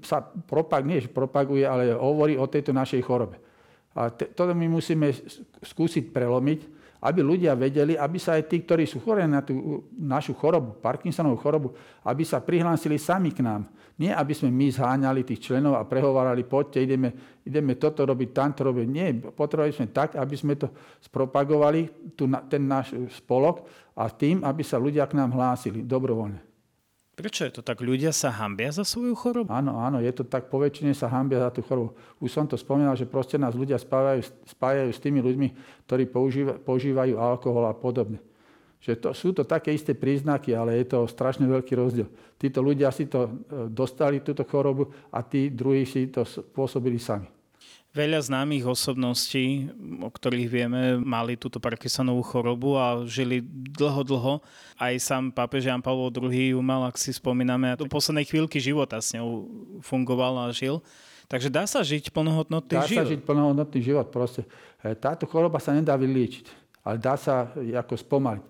sa 0.00 0.24
propag, 0.24 0.88
nie, 0.88 1.04
propaguje, 1.04 1.68
ale 1.68 1.92
hovorí 1.92 2.40
o 2.40 2.48
tejto 2.48 2.72
našej 2.72 3.04
chorobe. 3.04 3.36
A 3.96 4.12
toto 4.12 4.52
my 4.52 4.68
musíme 4.68 5.08
skúsiť 5.64 6.12
prelomiť, 6.12 6.60
aby 7.00 7.20
ľudia 7.24 7.56
vedeli, 7.56 7.96
aby 7.96 8.18
sa 8.20 8.36
aj 8.36 8.48
tí, 8.48 8.60
ktorí 8.60 8.84
sú 8.84 9.00
chorení 9.00 9.32
na 9.32 9.40
tú 9.40 9.84
našu 9.96 10.36
chorobu, 10.36 10.76
Parkinsonovú 10.80 11.40
chorobu, 11.40 11.68
aby 12.04 12.24
sa 12.24 12.40
prihlásili 12.40 13.00
sami 13.00 13.32
k 13.32 13.40
nám. 13.40 13.68
Nie, 13.96 14.12
aby 14.12 14.36
sme 14.36 14.52
my 14.52 14.68
zháňali 14.68 15.24
tých 15.24 15.48
členov 15.48 15.80
a 15.80 15.88
prehovárali, 15.88 16.44
poďte, 16.44 16.84
ideme, 16.84 17.40
ideme 17.48 17.80
toto 17.80 18.04
robiť, 18.04 18.28
tamto 18.28 18.68
robiť. 18.68 18.86
Nie, 18.92 19.16
potrebovali 19.16 19.72
sme 19.72 19.88
tak, 19.88 20.20
aby 20.20 20.36
sme 20.36 20.52
to 20.60 20.68
spropagovali, 21.00 22.12
tu, 22.12 22.28
ten 22.52 22.68
náš 22.68 22.92
spolok, 23.24 23.64
a 23.96 24.12
tým, 24.12 24.44
aby 24.44 24.60
sa 24.60 24.76
ľudia 24.76 25.08
k 25.08 25.16
nám 25.16 25.32
hlásili 25.32 25.80
dobrovoľne. 25.80 26.55
Prečo 27.16 27.48
je 27.48 27.52
to 27.56 27.64
tak? 27.64 27.80
Ľudia 27.80 28.12
sa 28.12 28.28
hambia 28.28 28.68
za 28.68 28.84
svoju 28.84 29.16
chorobu? 29.16 29.48
Áno, 29.48 29.80
áno, 29.80 30.04
je 30.04 30.12
to 30.12 30.28
tak, 30.28 30.52
po 30.52 30.60
väčšine 30.60 30.92
sa 30.92 31.08
hambia 31.08 31.40
za 31.40 31.48
tú 31.48 31.64
chorobu. 31.64 31.96
Už 32.20 32.28
som 32.28 32.44
to 32.44 32.60
spomínal, 32.60 32.92
že 32.92 33.08
proste 33.08 33.40
nás 33.40 33.56
ľudia 33.56 33.80
spájajú, 33.80 34.20
spájajú 34.52 34.90
s 34.92 35.00
tými 35.00 35.24
ľuďmi, 35.24 35.48
ktorí 35.88 36.04
používa, 36.12 36.60
používajú 36.60 37.16
alkohol 37.16 37.72
a 37.72 37.74
podobne. 37.74 38.20
Že 38.84 38.92
to, 39.00 39.08
sú 39.16 39.32
to 39.32 39.48
také 39.48 39.72
isté 39.72 39.96
príznaky, 39.96 40.52
ale 40.52 40.76
je 40.76 40.92
to 40.92 41.08
strašne 41.08 41.48
veľký 41.48 41.72
rozdiel. 41.72 42.04
Títo 42.36 42.60
ľudia 42.60 42.92
si 42.92 43.08
to 43.08 43.24
e, 43.24 43.30
dostali, 43.72 44.20
túto 44.20 44.44
chorobu, 44.44 44.92
a 45.08 45.24
tí 45.24 45.48
druhí 45.48 45.88
si 45.88 46.12
to 46.12 46.20
spôsobili 46.28 47.00
sami. 47.00 47.32
Veľa 47.96 48.20
známych 48.20 48.68
osobností, 48.68 49.72
o 50.04 50.12
ktorých 50.12 50.48
vieme, 50.52 51.00
mali 51.00 51.32
túto 51.40 51.56
Parkinsonovú 51.56 52.20
chorobu 52.28 52.76
a 52.76 53.08
žili 53.08 53.40
dlho, 53.72 54.04
dlho. 54.04 54.34
Aj 54.76 54.92
sám 55.00 55.32
pápež 55.32 55.72
Jan 55.72 55.80
Pavel 55.80 56.12
II 56.12 56.28
ju 56.28 56.60
mal, 56.60 56.84
ak 56.84 57.00
si 57.00 57.16
spomíname, 57.16 57.72
do 57.80 57.88
poslednej 57.88 58.28
chvíľky 58.28 58.60
života 58.60 59.00
s 59.00 59.16
ňou 59.16 59.48
fungoval 59.80 60.44
a 60.44 60.52
žil. 60.52 60.84
Takže 61.24 61.48
dá 61.48 61.64
sa 61.64 61.80
žiť 61.80 62.12
plnohodnotný 62.12 62.84
život? 62.84 63.00
Dá 63.00 63.08
sa 63.08 63.12
žiť 63.16 63.20
plnohodnotný 63.24 63.80
život. 63.80 64.06
Proste. 64.12 64.44
E, 64.84 64.92
táto 64.92 65.24
choroba 65.24 65.56
sa 65.56 65.72
nedá 65.72 65.96
vyliečiť, 65.96 66.46
ale 66.84 67.00
dá 67.00 67.16
sa 67.16 67.48
ako 67.56 67.96
spomaliť. 67.96 68.44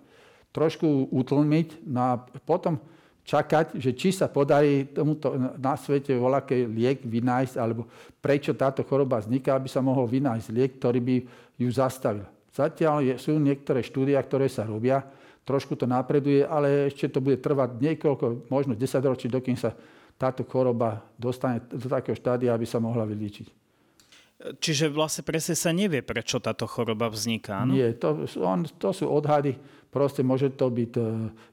Trošku 0.51 1.07
utlmiť, 1.07 1.87
no 1.87 1.99
a 2.03 2.13
potom 2.43 2.83
čakať, 3.27 3.75
že 3.75 3.91
či 3.91 4.15
sa 4.15 4.31
podarí 4.31 4.87
tomuto 4.87 5.35
na 5.59 5.75
svete 5.75 6.15
voľaký 6.15 6.63
liek 6.63 7.03
vynájsť, 7.03 7.55
alebo 7.59 7.83
prečo 8.23 8.55
táto 8.55 8.87
choroba 8.87 9.19
vzniká, 9.19 9.59
aby 9.59 9.67
sa 9.67 9.83
mohol 9.83 10.07
vynájsť 10.07 10.47
liek, 10.55 10.71
ktorý 10.79 10.99
by 11.03 11.15
ju 11.59 11.69
zastavil. 11.69 12.23
Zatiaľ 12.55 13.19
sú 13.19 13.35
niektoré 13.35 13.83
štúdia, 13.83 14.23
ktoré 14.23 14.47
sa 14.47 14.63
robia, 14.63 15.03
trošku 15.43 15.75
to 15.75 15.83
napreduje, 15.83 16.47
ale 16.47 16.87
ešte 16.87 17.11
to 17.11 17.19
bude 17.19 17.43
trvať 17.43 17.75
niekoľko, 17.75 18.47
možno 18.47 18.73
10 18.79 19.03
ročí, 19.03 19.27
dokým 19.27 19.59
sa 19.59 19.75
táto 20.15 20.47
choroba 20.47 21.03
dostane 21.19 21.61
do 21.67 21.85
takého 21.85 22.15
štádia, 22.15 22.55
aby 22.55 22.65
sa 22.65 22.79
mohla 22.79 23.03
vyliečiť. 23.03 23.66
Čiže 24.37 24.93
vlastne 24.93 25.25
presne 25.25 25.57
sa 25.57 25.73
nevie, 25.73 26.05
prečo 26.05 26.37
táto 26.37 26.69
choroba 26.69 27.09
vzniká, 27.09 27.65
áno? 27.65 27.73
Nie, 27.73 27.97
to, 27.97 28.29
on, 28.37 28.69
to 28.77 28.93
sú 28.93 29.09
odhady. 29.09 29.57
Proste 29.89 30.21
môže 30.21 30.53
to 30.53 30.69
byť 30.69 30.93
e, 30.93 31.01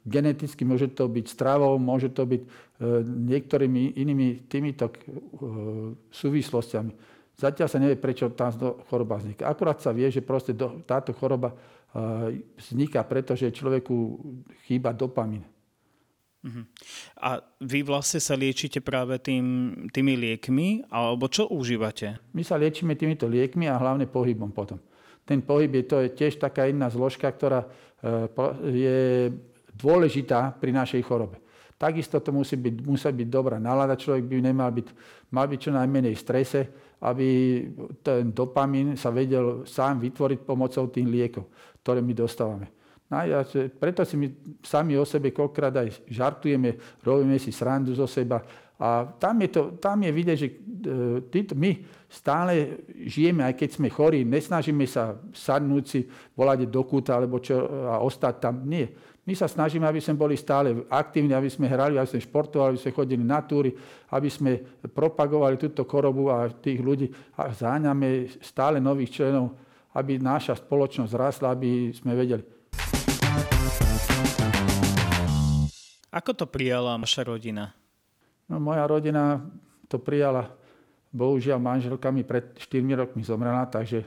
geneticky, 0.05 0.69
môže 0.69 0.93
to 0.93 1.09
byť 1.09 1.25
stravou, 1.25 1.81
môže 1.81 2.13
to 2.13 2.29
byť 2.29 2.43
e, 2.45 2.49
niektorými 3.09 3.97
inými 3.97 4.45
týmito 4.53 4.93
e, 4.93 4.97
súvislostiami. 6.13 6.93
Zatiaľ 7.41 7.69
sa 7.73 7.81
nevie, 7.81 7.97
prečo 7.97 8.29
tá 8.37 8.53
choroba 8.93 9.17
vzniká. 9.17 9.49
Akurát 9.49 9.81
sa 9.81 9.89
vie, 9.97 10.13
že 10.13 10.21
proste 10.21 10.53
do, 10.53 10.85
táto 10.85 11.17
choroba 11.17 11.57
e, 11.57 12.45
vzniká, 12.61 13.01
pretože 13.09 13.49
človeku 13.49 13.97
chýba 14.69 14.93
dopamín. 14.93 15.41
A 17.25 17.41
vy 17.65 17.81
vlastne 17.81 18.21
sa 18.21 18.37
liečite 18.37 18.85
práve 18.85 19.17
tým, 19.17 19.73
tými 19.89 20.13
liekmi, 20.13 20.85
alebo 20.93 21.25
čo 21.33 21.49
užívate? 21.49 22.21
My 22.37 22.45
sa 22.45 22.61
liečíme 22.61 22.93
týmito 23.01 23.25
liekmi 23.25 23.65
a 23.65 23.81
hlavne 23.81 24.05
pohybom 24.05 24.53
potom. 24.53 24.77
Ten 25.25 25.41
pohyb 25.41 25.73
je, 25.73 25.85
to 25.89 25.97
je 26.05 26.13
tiež 26.13 26.37
taká 26.37 26.69
jedna 26.69 26.93
zložka, 26.93 27.33
ktorá 27.33 27.65
e, 27.65 27.69
je 28.69 29.01
dôležitá 29.73 30.53
pri 30.61 30.77
našej 30.77 31.01
chorobe. 31.01 31.41
Takisto 31.81 32.21
to 32.21 32.31
musí 32.31 32.61
byť, 32.61 32.75
musí 32.85 33.09
byť 33.09 33.29
dobrá 33.33 33.57
nálada. 33.57 33.99
Človek 33.99 34.29
by 34.29 34.37
nemal 34.45 34.71
byť, 34.71 34.87
mal 35.33 35.49
byť 35.49 35.59
čo 35.59 35.71
najmenej 35.73 36.15
v 36.15 36.23
strese, 36.23 36.61
aby 37.03 37.29
ten 38.05 38.31
dopamín 38.31 39.01
sa 39.01 39.09
vedel 39.11 39.65
sám 39.65 40.01
vytvoriť 40.01 40.45
pomocou 40.45 40.93
tých 40.93 41.09
liekov, 41.09 41.45
ktoré 41.81 42.05
my 42.05 42.13
dostávame. 42.15 42.84
Najviac, 43.05 43.49
preto 43.77 44.01
si 44.03 44.17
my 44.17 44.27
sami 44.65 44.97
o 44.97 45.05
sebe 45.05 45.29
koľkrát 45.29 45.77
aj 45.77 46.09
žartujeme, 46.09 46.75
robíme 47.05 47.37
si 47.37 47.53
srandu 47.53 47.93
zo 47.93 48.09
seba. 48.09 48.41
A 48.75 49.07
tam 49.07 49.39
je, 49.39 49.49
to, 49.55 49.63
tam 49.79 50.03
je 50.03 50.11
vidieť, 50.11 50.39
že 50.41 50.49
e, 50.51 50.55
títo, 51.31 51.55
my 51.55 51.79
stále 52.11 52.83
žijeme, 53.07 53.47
aj 53.47 53.55
keď 53.55 53.69
sme 53.79 53.87
chorí, 53.87 54.27
nesnažíme 54.27 54.83
sa 54.89 55.15
sadnúť 55.31 55.85
si, 55.87 56.01
volať 56.35 56.67
do 56.67 56.83
kúta 56.83 57.15
alebo 57.15 57.39
čo, 57.39 57.55
a 57.87 58.03
ostať 58.03 58.35
tam. 58.43 58.67
Nie. 58.67 58.91
My 59.25 59.33
sa 59.33 59.49
snažíme, 59.49 59.89
aby 59.89 60.03
sme 60.03 60.19
boli 60.21 60.35
stále 60.37 60.85
aktívni, 60.91 61.33
aby 61.33 61.49
sme 61.49 61.71
hrali, 61.71 61.97
aby 61.97 62.09
sme 62.09 62.27
športovali, 62.29 62.77
aby 62.77 62.83
sme 62.83 62.93
chodili 62.99 63.25
na 63.25 63.41
túry, 63.41 63.73
aby 64.11 64.29
sme 64.29 64.59
propagovali 64.91 65.55
túto 65.57 65.87
chorobu 65.89 66.29
a 66.29 66.51
tých 66.51 66.83
ľudí 66.83 67.09
a 67.39 67.55
záňame 67.55 68.29
stále 68.43 68.83
nových 68.83 69.23
členov, 69.23 69.55
aby 69.97 70.21
naša 70.21 70.59
spoločnosť 70.61 71.13
rastla, 71.15 71.55
aby 71.55 71.95
sme 71.95 72.13
vedeli. 72.13 72.54
Ako 76.15 76.31
to 76.31 76.47
prijala 76.47 76.95
vaša 76.95 77.27
rodina? 77.27 77.75
No, 78.47 78.63
moja 78.63 78.87
rodina 78.87 79.43
to 79.91 79.99
prijala, 79.99 80.47
bohužiaľ 81.11 81.59
manželka 81.59 82.15
mi 82.15 82.23
pred 82.23 82.55
4 82.55 82.87
rokmi 82.95 83.27
zomrela, 83.27 83.67
takže 83.67 84.07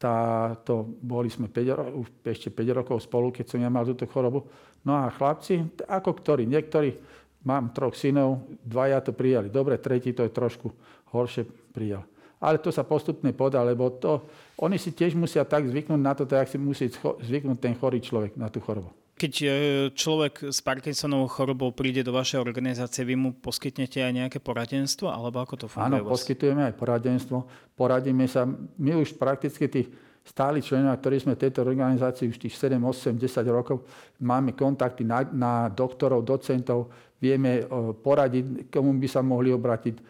tá, 0.00 0.56
to 0.64 0.88
boli 1.04 1.28
sme 1.28 1.52
5 1.52 1.76
ro- 1.76 2.08
ešte 2.24 2.48
5 2.48 2.80
rokov 2.80 3.04
spolu, 3.04 3.28
keď 3.28 3.44
som 3.44 3.60
ja 3.60 3.68
mal 3.68 3.84
túto 3.84 4.08
chorobu. 4.08 4.48
No 4.88 4.96
a 4.96 5.12
chlapci, 5.12 5.60
ako 5.84 6.16
ktorí, 6.16 6.48
niektorí, 6.48 6.96
mám 7.44 7.76
troch 7.76 7.92
synov, 7.92 8.48
dvaja 8.64 9.04
to 9.04 9.12
prijali. 9.12 9.52
Dobre, 9.52 9.76
tretí 9.76 10.16
to 10.16 10.24
je 10.24 10.32
trošku 10.32 10.72
horšie 11.12 11.44
prijal. 11.76 12.08
Ale 12.40 12.56
to 12.56 12.72
sa 12.72 12.88
postupne 12.88 13.32
podá, 13.36 13.60
lebo 13.60 13.92
to, 13.92 14.24
oni 14.60 14.80
si 14.80 14.96
tiež 14.96 15.12
musia 15.12 15.44
tak 15.44 15.68
zvyknúť 15.68 16.00
na 16.00 16.12
to, 16.16 16.24
tak 16.24 16.48
si 16.48 16.56
musí 16.56 16.88
zvyknúť 17.20 17.58
ten 17.60 17.76
chorý 17.76 18.00
človek 18.00 18.32
na 18.40 18.48
tú 18.48 18.64
chorobu. 18.64 19.03
Keď 19.14 19.32
e, 19.40 19.46
človek 19.94 20.50
s 20.50 20.58
Parkinsonovou 20.58 21.30
chorobou 21.30 21.70
príde 21.70 22.02
do 22.02 22.10
vašej 22.10 22.42
organizácie, 22.42 23.06
vy 23.06 23.14
mu 23.14 23.30
poskytnete 23.30 24.02
aj 24.02 24.10
nejaké 24.10 24.38
poradenstvo, 24.42 25.06
alebo 25.06 25.38
ako 25.38 25.54
to 25.54 25.66
funguje? 25.70 26.02
Áno, 26.02 26.10
poskytujeme 26.10 26.66
aj 26.66 26.74
poradenstvo. 26.74 27.46
Poradíme 27.78 28.26
sa, 28.26 28.42
my 28.50 28.98
už 28.98 29.14
prakticky 29.14 29.70
tých 29.70 29.88
stáli 30.24 30.64
členovia, 30.64 30.98
ktorí 30.98 31.16
sme 31.20 31.36
v 31.36 31.46
tejto 31.46 31.62
organizácii 31.62 32.32
už 32.32 32.40
tých 32.40 32.56
7, 32.56 32.80
8, 32.80 33.14
10 33.14 33.44
rokov, 33.52 33.84
máme 34.24 34.56
kontakty 34.56 35.04
na, 35.04 35.22
na 35.30 35.68
doktorov, 35.68 36.24
docentov, 36.24 36.90
vieme 37.20 37.60
e, 37.60 37.64
poradiť, 37.94 38.72
komu 38.72 38.96
by 38.96 39.08
sa 39.08 39.20
mohli 39.20 39.52
obratiť. 39.52 39.94
E, 39.94 40.02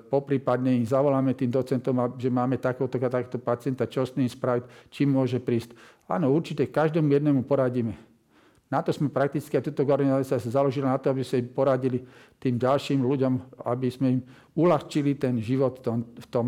poprípadne 0.00 0.80
ich 0.82 0.88
zavoláme 0.88 1.36
tým 1.36 1.52
docentom, 1.52 2.16
že 2.16 2.32
máme 2.32 2.58
takéhoto 2.58 2.96
takto 2.96 3.38
pacienta, 3.38 3.86
čo 3.86 4.02
s 4.02 4.16
ním 4.18 4.26
spraviť, 4.26 4.90
čím 4.90 5.14
môže 5.14 5.38
prísť. 5.38 5.76
Áno, 6.08 6.32
určite 6.32 6.66
každému 6.66 7.12
jednému 7.12 7.44
poradíme. 7.44 8.07
Na 8.68 8.84
to 8.84 8.92
sme 8.92 9.08
prakticky, 9.08 9.56
a 9.56 9.64
túto 9.64 9.80
organizácia 9.80 10.36
sa 10.36 10.60
založila 10.60 10.92
na 10.92 11.00
to, 11.00 11.08
aby 11.08 11.24
sme 11.24 11.40
poradili 11.48 12.04
tým 12.36 12.60
ďalším 12.60 13.00
ľuďom, 13.00 13.64
aby 13.64 13.88
sme 13.88 14.06
im 14.16 14.20
uľahčili 14.52 15.16
ten 15.16 15.40
život 15.40 15.80
v 15.80 15.82
tom, 15.82 15.98
v 16.04 16.26
tom, 16.28 16.46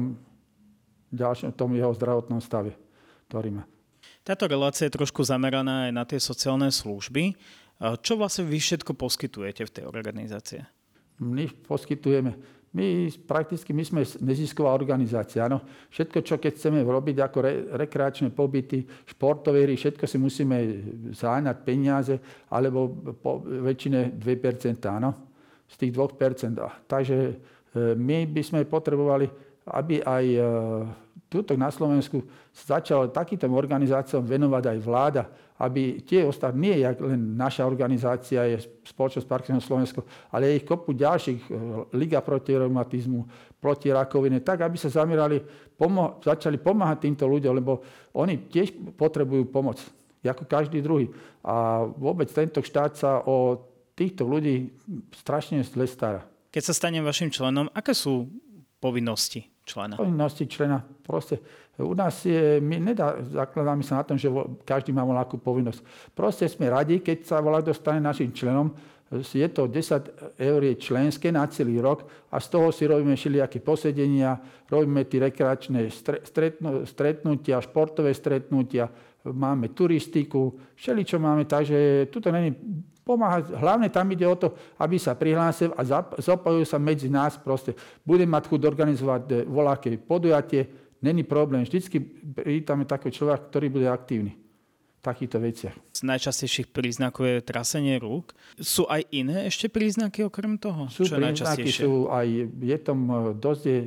ďalšom, 1.09 1.49
v 1.53 1.57
tom 1.57 1.71
jeho 1.73 1.93
zdravotnom 1.97 2.41
stave, 2.45 2.77
ktorý 3.33 3.57
má. 3.57 3.65
Táto 4.21 4.45
relácia 4.45 4.85
je 4.85 4.97
trošku 5.01 5.25
zameraná 5.25 5.89
aj 5.89 5.93
na 5.97 6.05
tie 6.05 6.21
sociálne 6.21 6.69
služby. 6.69 7.33
Čo 7.81 8.21
vlastne 8.21 8.45
vy 8.45 8.61
všetko 8.61 8.93
poskytujete 8.93 9.65
v 9.65 9.73
tej 9.73 9.85
organizácii? 9.89 10.61
My 11.25 11.49
poskytujeme 11.49 12.37
my 12.71 13.11
prakticky 13.27 13.75
my 13.75 13.83
sme 13.83 14.03
nezisková 14.23 14.71
organizácia. 14.71 15.43
Áno. 15.43 15.59
Všetko, 15.91 16.19
čo 16.23 16.39
keď 16.39 16.53
chceme 16.55 16.87
robiť 16.87 17.17
ako 17.19 17.39
re, 17.43 17.53
rekreačné 17.75 18.31
pobyty, 18.31 18.87
športové 19.11 19.67
hry, 19.67 19.75
všetko 19.75 20.07
si 20.07 20.17
musíme 20.23 20.57
záňať 21.11 21.57
peniaze, 21.67 22.15
alebo 22.47 22.87
po 23.19 23.43
väčšine 23.43 24.15
2%, 24.15 24.87
áno, 24.87 25.11
z 25.67 25.75
tých 25.83 25.93
2%. 25.99 26.87
Takže 26.87 27.17
e, 27.19 27.35
my 27.99 28.31
by 28.31 28.43
sme 28.47 28.63
potrebovali, 28.63 29.27
aby 29.67 30.07
aj 30.07 30.25
e, 30.31 30.41
tuto 31.31 31.55
na 31.55 31.71
Slovensku 31.71 32.27
začala 32.51 33.07
takýmto 33.07 33.47
organizáciám 33.47 34.27
venovať 34.27 34.65
aj 34.75 34.79
vláda, 34.83 35.23
aby 35.63 36.03
tie 36.03 36.27
ostatní, 36.27 36.75
nie 36.75 36.83
je 36.83 36.91
len 37.07 37.39
naša 37.39 37.63
organizácia, 37.63 38.43
je 38.51 38.67
spoločnosť 38.91 39.31
Parkinsonu 39.31 39.63
Slovensko, 39.63 40.03
ale 40.35 40.51
je 40.51 40.59
ich 40.59 40.67
kopu 40.67 40.91
ďalších, 40.91 41.41
e, 41.47 41.51
Liga 41.95 42.19
proti 42.25 42.59
reumatizmu, 42.59 43.21
proti 43.63 43.95
rakovine, 43.95 44.43
tak 44.43 44.67
aby 44.67 44.75
sa 44.75 44.91
zamerali, 44.91 45.39
pomo- 45.79 46.19
začali 46.19 46.59
pomáhať 46.59 47.07
týmto 47.07 47.29
ľuďom, 47.31 47.53
lebo 47.55 47.85
oni 48.17 48.51
tiež 48.51 48.75
potrebujú 48.99 49.47
pomoc, 49.53 49.79
ako 50.25 50.49
každý 50.49 50.83
druhý. 50.83 51.13
A 51.45 51.87
vôbec 51.87 52.27
tento 52.33 52.65
štát 52.65 52.97
sa 52.97 53.21
o 53.23 53.61
týchto 53.93 54.25
ľudí 54.25 54.73
strašne 55.13 55.61
zle 55.63 55.85
stará. 55.85 56.25
Keď 56.51 56.63
sa 56.67 56.75
stanem 56.75 57.05
vašim 57.05 57.29
členom, 57.29 57.69
aké 57.77 57.93
sú 57.93 58.27
povinnosti 58.81 59.50
člena? 59.71 59.95
Povinnosti 59.95 60.51
člena. 60.51 60.83
Proste 61.07 61.39
u 61.79 61.95
nás 61.95 62.27
je, 62.27 62.59
my 62.61 62.93
nedá, 62.93 63.23
zakladáme 63.23 63.87
sa 63.87 64.03
na 64.03 64.05
tom, 64.05 64.19
že 64.19 64.27
každý 64.67 64.91
má 64.91 65.07
voľakú 65.07 65.39
povinnosť. 65.39 66.13
Proste 66.13 66.51
sme 66.51 66.69
radi, 66.69 66.99
keď 66.99 67.25
sa 67.25 67.39
volá 67.39 67.63
dostane 67.63 68.03
našim 68.03 68.35
členom, 68.35 68.75
je 69.11 69.49
to 69.51 69.67
10 69.67 70.39
eur 70.39 70.61
je 70.63 70.75
členské 70.79 71.35
na 71.35 71.43
celý 71.51 71.83
rok 71.83 72.07
a 72.31 72.39
z 72.39 72.47
toho 72.47 72.71
si 72.71 72.87
robíme 72.87 73.19
všelijaké 73.19 73.59
posedenia, 73.59 74.39
robíme 74.71 75.03
tie 75.11 75.27
rekreačné 75.27 75.91
stretnutia, 76.87 77.59
športové 77.59 78.15
stretnutia, 78.15 78.87
máme 79.27 79.75
turistiku, 79.75 80.55
všeli 80.79 81.03
máme, 81.19 81.45
takže 81.45 82.07
tuto 82.07 82.31
není 82.31 82.55
pomáhať. 83.11 83.51
Hlavne 83.59 83.91
tam 83.91 84.07
ide 84.15 84.23
o 84.23 84.39
to, 84.39 84.55
aby 84.79 84.95
sa 84.95 85.19
prihlásil 85.19 85.75
a 85.75 85.83
zapojujú 86.23 86.63
sa 86.63 86.79
medzi 86.79 87.11
nás 87.11 87.35
proste. 87.35 87.75
Budem 88.07 88.31
mať 88.31 88.47
chuť 88.47 88.61
organizovať 88.63 89.23
eh, 89.27 89.37
voľaké 89.51 89.99
podujatie, 89.99 90.95
není 91.03 91.27
problém. 91.27 91.67
Vždycky 91.67 91.99
privítame 92.39 92.87
takého 92.87 93.11
človeka, 93.11 93.51
ktorý 93.51 93.67
bude 93.67 93.91
aktívny 93.91 94.39
takýchto 95.01 95.41
veciach. 95.41 95.73
Z 95.97 96.05
najčastejších 96.05 96.77
príznakov 96.77 97.25
je 97.25 97.41
trasenie 97.41 97.97
rúk. 97.97 98.37
Sú 98.61 98.85
aj 98.85 99.09
iné 99.09 99.49
ešte 99.49 99.73
príznaky 99.73 100.29
okrem 100.29 100.61
toho? 100.61 100.93
Sú 100.93 101.09
Čo 101.09 101.17
príznaky, 101.17 101.73
sú 101.73 102.13
aj, 102.13 102.29
je 102.61 102.79
tom 102.79 103.01
eh, 103.09 103.17
dosť, 103.35 103.63
je, 103.67 103.79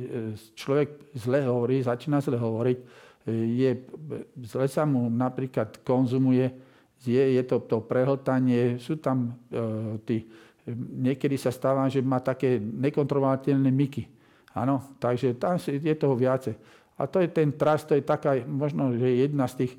človek 0.58 0.88
zle 1.14 1.46
hovorí, 1.46 1.80
začína 1.80 2.18
zle 2.18 2.34
hovoriť, 2.36 2.78
eh, 2.82 3.46
je, 3.46 3.70
zle 4.42 4.66
sa 4.66 4.82
mu 4.84 5.06
napríklad 5.06 5.86
konzumuje, 5.86 6.50
je, 7.06 7.24
je 7.36 7.42
to 7.44 7.60
to 7.64 7.84
prehltanie, 7.84 8.80
sú 8.80 8.96
tam 8.98 9.36
e, 9.52 10.00
tí, 10.04 10.16
niekedy 10.72 11.36
sa 11.36 11.52
stáva, 11.52 11.86
že 11.92 12.00
má 12.00 12.20
také 12.20 12.56
nekontrolovateľné 12.58 13.68
myky. 13.68 14.08
Áno, 14.54 14.96
takže 15.02 15.34
tam 15.36 15.58
je 15.60 15.94
toho 15.98 16.14
viacej. 16.14 16.54
A 16.94 17.10
to 17.10 17.18
je 17.18 17.28
ten 17.28 17.50
trast, 17.50 17.90
to 17.90 17.98
je 17.98 18.06
taká, 18.06 18.38
možno, 18.46 18.94
že 18.94 19.26
jedna 19.26 19.50
z 19.50 19.66
tých 19.66 19.72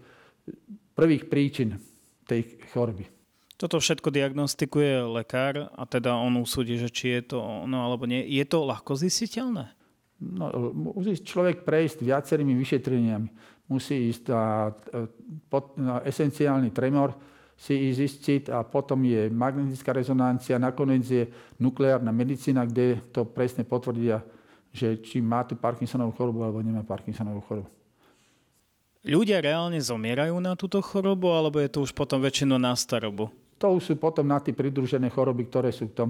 prvých 0.94 1.32
príčin 1.32 1.80
tej 2.28 2.60
choroby. 2.76 3.08
Toto 3.56 3.80
všetko 3.80 4.12
diagnostikuje 4.12 5.00
lekár 5.08 5.72
a 5.72 5.84
teda 5.88 6.12
on 6.20 6.36
usúdi, 6.44 6.76
že 6.76 6.92
či 6.92 7.16
je 7.16 7.36
to 7.36 7.38
ono 7.40 7.88
alebo 7.88 8.04
nie. 8.04 8.20
Je 8.28 8.44
to 8.44 8.68
ľahko 8.68 9.00
zistiteľné? 9.00 9.72
No, 10.20 10.52
musí 10.76 11.16
človek 11.24 11.64
prejsť 11.64 12.04
viacerými 12.04 12.52
vyšetreniami. 12.56 13.30
Musí 13.66 14.14
ísť 14.14 14.30
na, 14.30 14.70
na 15.80 15.96
esenciálny 16.06 16.70
tremor, 16.70 17.18
si 17.56 17.88
zistiť 17.96 18.52
a 18.52 18.68
potom 18.68 19.00
je 19.08 19.32
magnetická 19.32 19.96
rezonancia, 19.96 20.60
nakoniec 20.60 21.08
je 21.08 21.24
nukleárna 21.56 22.12
medicína, 22.12 22.68
kde 22.68 23.00
to 23.16 23.24
presne 23.24 23.64
potvrdia, 23.64 24.20
že 24.76 25.00
či 25.00 25.24
má 25.24 25.48
tu 25.48 25.56
Parkinsonovú 25.56 26.12
chorobu 26.20 26.44
alebo 26.44 26.60
nemá 26.60 26.84
Parkinsonovú 26.84 27.40
chorobu. 27.48 27.72
Ľudia 29.06 29.40
reálne 29.40 29.78
zomierajú 29.80 30.36
na 30.42 30.58
túto 30.58 30.82
chorobu, 30.82 31.32
alebo 31.32 31.62
je 31.62 31.70
to 31.70 31.86
už 31.86 31.94
potom 31.94 32.20
väčšinou 32.20 32.58
na 32.58 32.74
starobu? 32.74 33.30
To 33.62 33.78
už 33.78 33.82
sú 33.88 33.94
potom 33.96 34.28
na 34.28 34.42
tie 34.42 34.52
pridružené 34.52 35.08
choroby, 35.14 35.48
ktoré 35.48 35.70
sú 35.72 35.88
v 35.88 35.96
tom. 35.96 36.10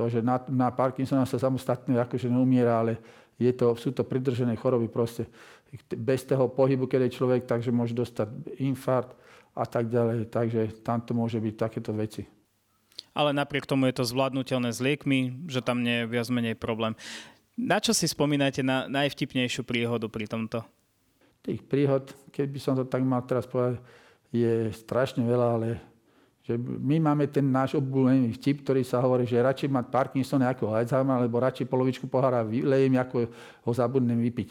To, 0.00 0.08
že 0.08 0.24
na, 0.24 0.40
na 0.48 0.72
Parkinsona 0.72 1.28
sa 1.28 1.36
samostatne 1.36 2.00
akože 2.00 2.32
neumiera, 2.32 2.80
ale 2.80 2.96
je 3.36 3.52
to, 3.52 3.76
sú 3.76 3.92
to 3.92 4.00
pridružené 4.00 4.56
choroby 4.56 4.88
proste. 4.88 5.28
Bez 5.92 6.24
toho 6.24 6.48
pohybu, 6.48 6.88
keď 6.88 7.04
je 7.04 7.16
človek, 7.20 7.44
takže 7.44 7.68
môže 7.68 7.92
dostať 7.92 8.56
infarkt 8.64 9.12
a 9.52 9.68
tak 9.68 9.92
ďalej. 9.92 10.32
Takže 10.32 10.80
tam 10.80 11.04
to 11.04 11.12
môže 11.12 11.36
byť 11.36 11.54
takéto 11.54 11.92
veci. 11.92 12.24
Ale 13.12 13.36
napriek 13.36 13.68
tomu 13.68 13.92
je 13.92 14.00
to 14.00 14.08
zvládnutelné 14.08 14.72
s 14.72 14.80
liekmi, 14.80 15.44
že 15.52 15.60
tam 15.60 15.84
nie 15.84 16.04
je 16.04 16.08
viac 16.08 16.32
menej 16.32 16.56
problém. 16.56 16.96
Na 17.60 17.76
čo 17.76 17.92
si 17.92 18.08
spomínate 18.08 18.64
na 18.64 18.88
najvtipnejšiu 18.88 19.68
príhodu 19.68 20.08
pri 20.08 20.24
tomto? 20.24 20.64
Tých 21.44 21.60
príhod, 21.68 22.08
keď 22.32 22.46
by 22.48 22.60
som 22.60 22.72
to 22.72 22.88
tak 22.88 23.04
mal 23.04 23.20
teraz 23.28 23.44
povedať, 23.44 23.84
je 24.32 24.72
strašne 24.72 25.28
veľa, 25.28 25.46
ale 25.60 25.68
že 26.50 26.58
my 26.58 26.98
máme 26.98 27.30
ten 27.30 27.46
náš 27.46 27.78
obľúbený 27.78 28.34
vtip, 28.34 28.66
ktorý 28.66 28.82
sa 28.82 28.98
hovorí, 28.98 29.22
že 29.22 29.38
radšej 29.38 29.70
mať 29.70 29.86
Parkinson 29.86 30.42
ako 30.42 30.74
Alzheimer, 30.74 31.22
alebo 31.22 31.38
radšej 31.38 31.70
polovičku 31.70 32.10
pohára 32.10 32.42
vylejem, 32.42 32.98
ako 32.98 33.30
ho 33.62 33.70
zabudnem 33.70 34.18
vypiť. 34.18 34.50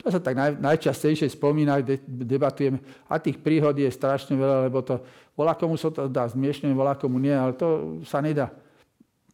To 0.00 0.08
sa 0.08 0.22
tak 0.22 0.32
naj, 0.32 0.56
najčastejšie 0.56 1.28
spomína, 1.28 1.84
de, 1.84 2.00
debatujeme. 2.06 2.80
A 3.10 3.20
tých 3.20 3.36
príhod 3.36 3.76
je 3.76 3.90
strašne 3.90 4.32
veľa, 4.32 4.70
lebo 4.70 4.80
to 4.80 5.02
volá 5.36 5.52
komu 5.52 5.76
sa 5.76 5.92
to 5.92 6.08
dá 6.08 6.24
zmiešne, 6.24 6.72
volá 6.72 6.96
komu 6.96 7.20
nie, 7.20 7.34
ale 7.34 7.52
to 7.52 8.00
sa 8.08 8.24
nedá 8.24 8.48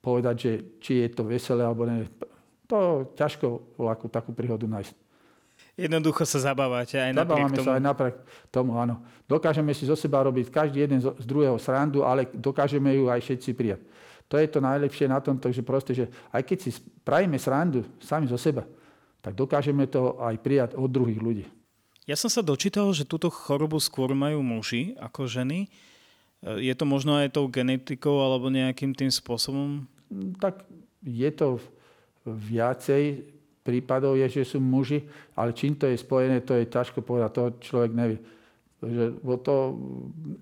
povedať, 0.03 0.35
že 0.35 0.53
či 0.83 0.93
je 1.07 1.09
to 1.15 1.23
veselé 1.23 1.63
alebo 1.63 1.87
nie. 1.87 2.09
To 2.67 3.07
ťažko 3.15 3.79
volá 3.79 3.95
takú 3.95 4.35
príhodu 4.35 4.67
nájsť. 4.67 5.06
Jednoducho 5.77 6.25
sa 6.25 6.41
zabávate 6.41 6.97
aj 6.97 7.13
napriek 7.13 7.53
Zabávame 7.53 7.57
tomu. 7.61 7.67
sa 7.69 7.73
aj 7.77 7.83
napriek 7.85 8.17
tomu, 8.49 8.71
áno. 8.81 9.05
Dokážeme 9.29 9.77
si 9.77 9.85
zo 9.85 9.93
seba 9.93 10.25
robiť 10.25 10.49
každý 10.49 10.89
jeden 10.89 11.05
z 11.05 11.25
druhého 11.29 11.61
srandu, 11.61 12.01
ale 12.01 12.25
dokážeme 12.33 12.97
ju 12.97 13.13
aj 13.13 13.21
všetci 13.21 13.51
prijať. 13.53 13.81
To 14.33 14.41
je 14.41 14.49
to 14.49 14.65
najlepšie 14.65 15.05
na 15.07 15.21
tom, 15.21 15.37
takže 15.37 15.61
proste, 15.61 15.93
že 15.93 16.05
aj 16.33 16.43
keď 16.49 16.59
si 16.65 16.71
spravíme 16.73 17.37
srandu 17.37 17.85
sami 18.01 18.25
zo 18.25 18.41
seba, 18.41 18.65
tak 19.21 19.37
dokážeme 19.37 19.85
to 19.85 20.17
aj 20.17 20.41
prijať 20.41 20.71
od 20.81 20.89
druhých 20.89 21.21
ľudí. 21.21 21.45
Ja 22.09 22.17
som 22.17 22.33
sa 22.33 22.41
dočítal, 22.41 22.89
že 22.97 23.05
túto 23.05 23.29
chorobu 23.29 23.77
skôr 23.77 24.17
majú 24.17 24.41
muži 24.41 24.97
ako 24.97 25.29
ženy. 25.29 25.69
Je 26.41 26.73
to 26.73 26.89
možno 26.89 27.21
aj 27.21 27.37
tou 27.37 27.51
genetikou 27.53 28.23
alebo 28.23 28.49
nejakým 28.49 28.97
tým 28.97 29.13
spôsobom? 29.13 29.85
Tak 30.41 30.65
je 31.03 31.31
to 31.35 31.59
viacej 32.25 33.36
prípadov 33.67 34.15
je, 34.15 34.31
že 34.31 34.55
sú 34.55 34.63
muži, 34.63 35.03
ale 35.35 35.51
čím 35.51 35.75
to 35.75 35.91
je 35.91 35.99
spojené, 35.99 36.47
to 36.47 36.55
je 36.55 36.71
ťažko 36.71 37.03
povedať, 37.03 37.31
to 37.35 37.45
človek 37.59 37.91
nevie. 37.91 38.19
Že, 38.79 39.19
to, 39.43 39.57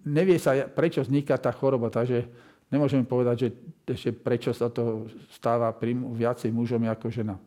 nevie 0.05 0.37
sa, 0.37 0.69
prečo 0.69 1.01
vzniká 1.01 1.41
tá 1.41 1.49
choroba, 1.49 1.89
takže 1.89 2.29
nemôžeme 2.69 3.09
povedať, 3.09 3.49
že, 3.49 3.49
že 3.97 4.11
prečo 4.13 4.53
sa 4.53 4.69
to 4.69 5.09
stáva 5.33 5.73
pri 5.73 5.97
viacej 5.97 6.53
mužom 6.53 6.85
ako 6.85 7.09
žena. 7.09 7.41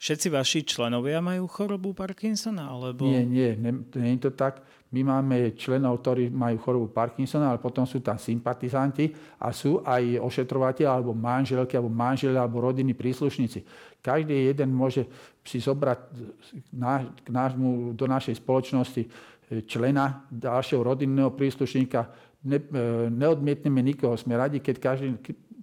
Všetci 0.00 0.32
vaši 0.32 0.64
členovia 0.64 1.20
majú 1.20 1.44
chorobu 1.44 1.92
Parkinsona? 1.92 2.72
Alebo... 2.72 3.04
Nie, 3.04 3.20
nie, 3.20 3.52
nie, 3.52 4.16
je 4.16 4.24
to 4.24 4.32
tak. 4.32 4.64
My 4.96 5.04
máme 5.04 5.52
členov, 5.60 6.00
ktorí 6.00 6.32
majú 6.32 6.56
chorobu 6.56 6.88
Parkinsona, 6.88 7.52
ale 7.52 7.60
potom 7.60 7.84
sú 7.84 8.00
tam 8.00 8.16
sympatizanti 8.16 9.12
a 9.36 9.52
sú 9.52 9.84
aj 9.84 10.24
ošetrovateľ, 10.24 10.88
alebo 10.88 11.12
manželky, 11.12 11.76
alebo 11.76 11.92
manželi, 11.92 12.32
alebo 12.32 12.64
rodinní 12.64 12.96
príslušníci. 12.96 13.60
Každý 14.00 14.56
jeden 14.56 14.72
môže 14.72 15.04
si 15.44 15.60
zobrať 15.60 16.00
k 17.20 17.28
nášmu, 17.28 17.92
do 17.92 18.06
našej 18.08 18.40
spoločnosti 18.40 19.04
člena, 19.68 20.24
ďalšieho 20.32 20.80
rodinného 20.80 21.28
príslušníka. 21.36 22.08
Ne, 22.48 22.56
e, 22.56 23.12
neodmietneme 23.12 23.84
nikoho. 23.84 24.16
Sme 24.16 24.40
radi, 24.40 24.64
keď 24.64 24.76
každý 24.80 25.20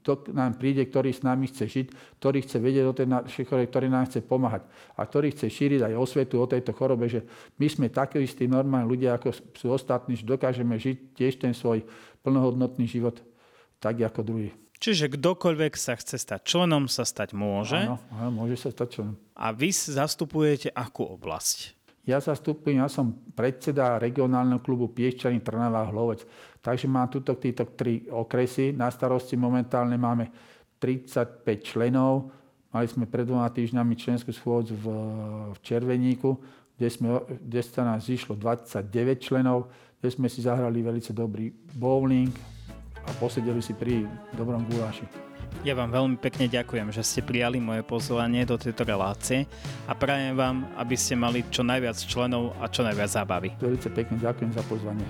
kto 0.08 0.32
nám 0.32 0.56
príde, 0.56 0.88
ktorý 0.88 1.12
s 1.12 1.20
nami 1.20 1.52
chce 1.52 1.68
žiť, 1.68 1.88
ktorý 2.24 2.40
chce 2.48 2.64
vedieť 2.64 2.86
o 2.88 2.96
tej 2.96 3.12
našej 3.12 3.44
chorobe, 3.44 3.68
ktorý 3.68 3.88
nám 3.92 4.08
chce 4.08 4.24
pomáhať 4.24 4.64
a 4.96 5.04
ktorý 5.04 5.36
chce 5.36 5.52
šíriť 5.52 5.92
aj 5.92 6.00
osvetu 6.00 6.40
o 6.40 6.48
tejto 6.48 6.72
chorobe, 6.72 7.12
že 7.12 7.28
my 7.60 7.68
sme 7.68 7.92
takí 7.92 8.24
istí 8.24 8.48
normálni 8.48 8.88
ľudia, 8.88 9.20
ako 9.20 9.36
sú 9.52 9.68
ostatní, 9.76 10.16
že 10.16 10.24
dokážeme 10.24 10.80
žiť 10.80 11.20
tiež 11.20 11.44
ten 11.44 11.52
svoj 11.52 11.84
plnohodnotný 12.24 12.88
život 12.88 13.20
tak 13.84 14.00
ako 14.00 14.24
druhý. 14.24 14.50
Čiže 14.80 15.12
kdokoľvek 15.12 15.74
sa 15.76 16.00
chce 16.00 16.16
stať 16.22 16.48
členom, 16.48 16.88
sa 16.88 17.04
stať 17.04 17.36
môže. 17.36 17.82
Áno, 17.82 18.00
áno 18.14 18.32
môže 18.32 18.56
sa 18.56 18.72
stať 18.72 19.02
členom. 19.02 19.20
A 19.36 19.52
vy 19.52 19.74
zastupujete 19.76 20.72
akú 20.72 21.04
oblasť? 21.04 21.76
Ja 22.08 22.24
zastupujem, 22.24 22.80
ja 22.80 22.88
som 22.88 23.20
predseda 23.36 24.00
regionálneho 24.00 24.64
klubu 24.64 24.88
Piešťany 24.88 25.44
Trnava 25.44 25.84
Hlovec. 25.92 26.24
Takže 26.62 26.90
mám 26.90 27.08
tuto 27.08 27.38
títo 27.38 27.64
tri 27.78 28.06
okresy. 28.10 28.76
Na 28.76 28.92
starosti 28.92 29.40
momentálne 29.40 29.96
máme 29.96 30.30
35 30.82 31.44
členov. 31.64 32.30
Mali 32.74 32.88
sme 32.92 33.08
pred 33.08 33.26
dvoma 33.26 33.48
týždňami 33.50 33.94
členskú 33.96 34.30
schôdzu 34.36 34.76
v, 34.76 34.86
v 35.56 35.58
Červeníku, 35.64 36.36
kde, 36.78 36.90
sme, 36.92 37.08
kde 37.26 37.62
sa 37.64 37.88
nás 37.88 38.06
zišlo 38.06 38.36
29 38.36 38.92
členov, 39.18 39.72
kde 39.98 40.10
sme 40.14 40.28
si 40.30 40.44
zahrali 40.44 40.84
veľmi 40.84 41.02
dobrý 41.16 41.50
bowling 41.80 42.30
a 43.08 43.10
posedeli 43.18 43.64
si 43.64 43.74
pri 43.74 44.06
dobrom 44.36 44.68
guláši. 44.68 45.08
Ja 45.66 45.74
vám 45.74 45.90
veľmi 45.90 46.22
pekne 46.22 46.46
ďakujem, 46.46 46.94
že 46.94 47.02
ste 47.02 47.26
prijali 47.26 47.58
moje 47.58 47.82
pozvanie 47.82 48.46
do 48.46 48.60
tejto 48.62 48.86
relácie 48.86 49.50
a 49.90 49.98
prajem 49.98 50.38
vám, 50.38 50.70
aby 50.78 50.94
ste 50.94 51.18
mali 51.18 51.42
čo 51.50 51.66
najviac 51.66 51.98
členov 51.98 52.54
a 52.62 52.70
čo 52.70 52.86
najviac 52.86 53.10
zábavy. 53.10 53.50
Veľmi 53.58 53.80
pekne 53.90 54.16
ďakujem 54.22 54.52
za 54.54 54.64
pozvanie. 54.70 55.08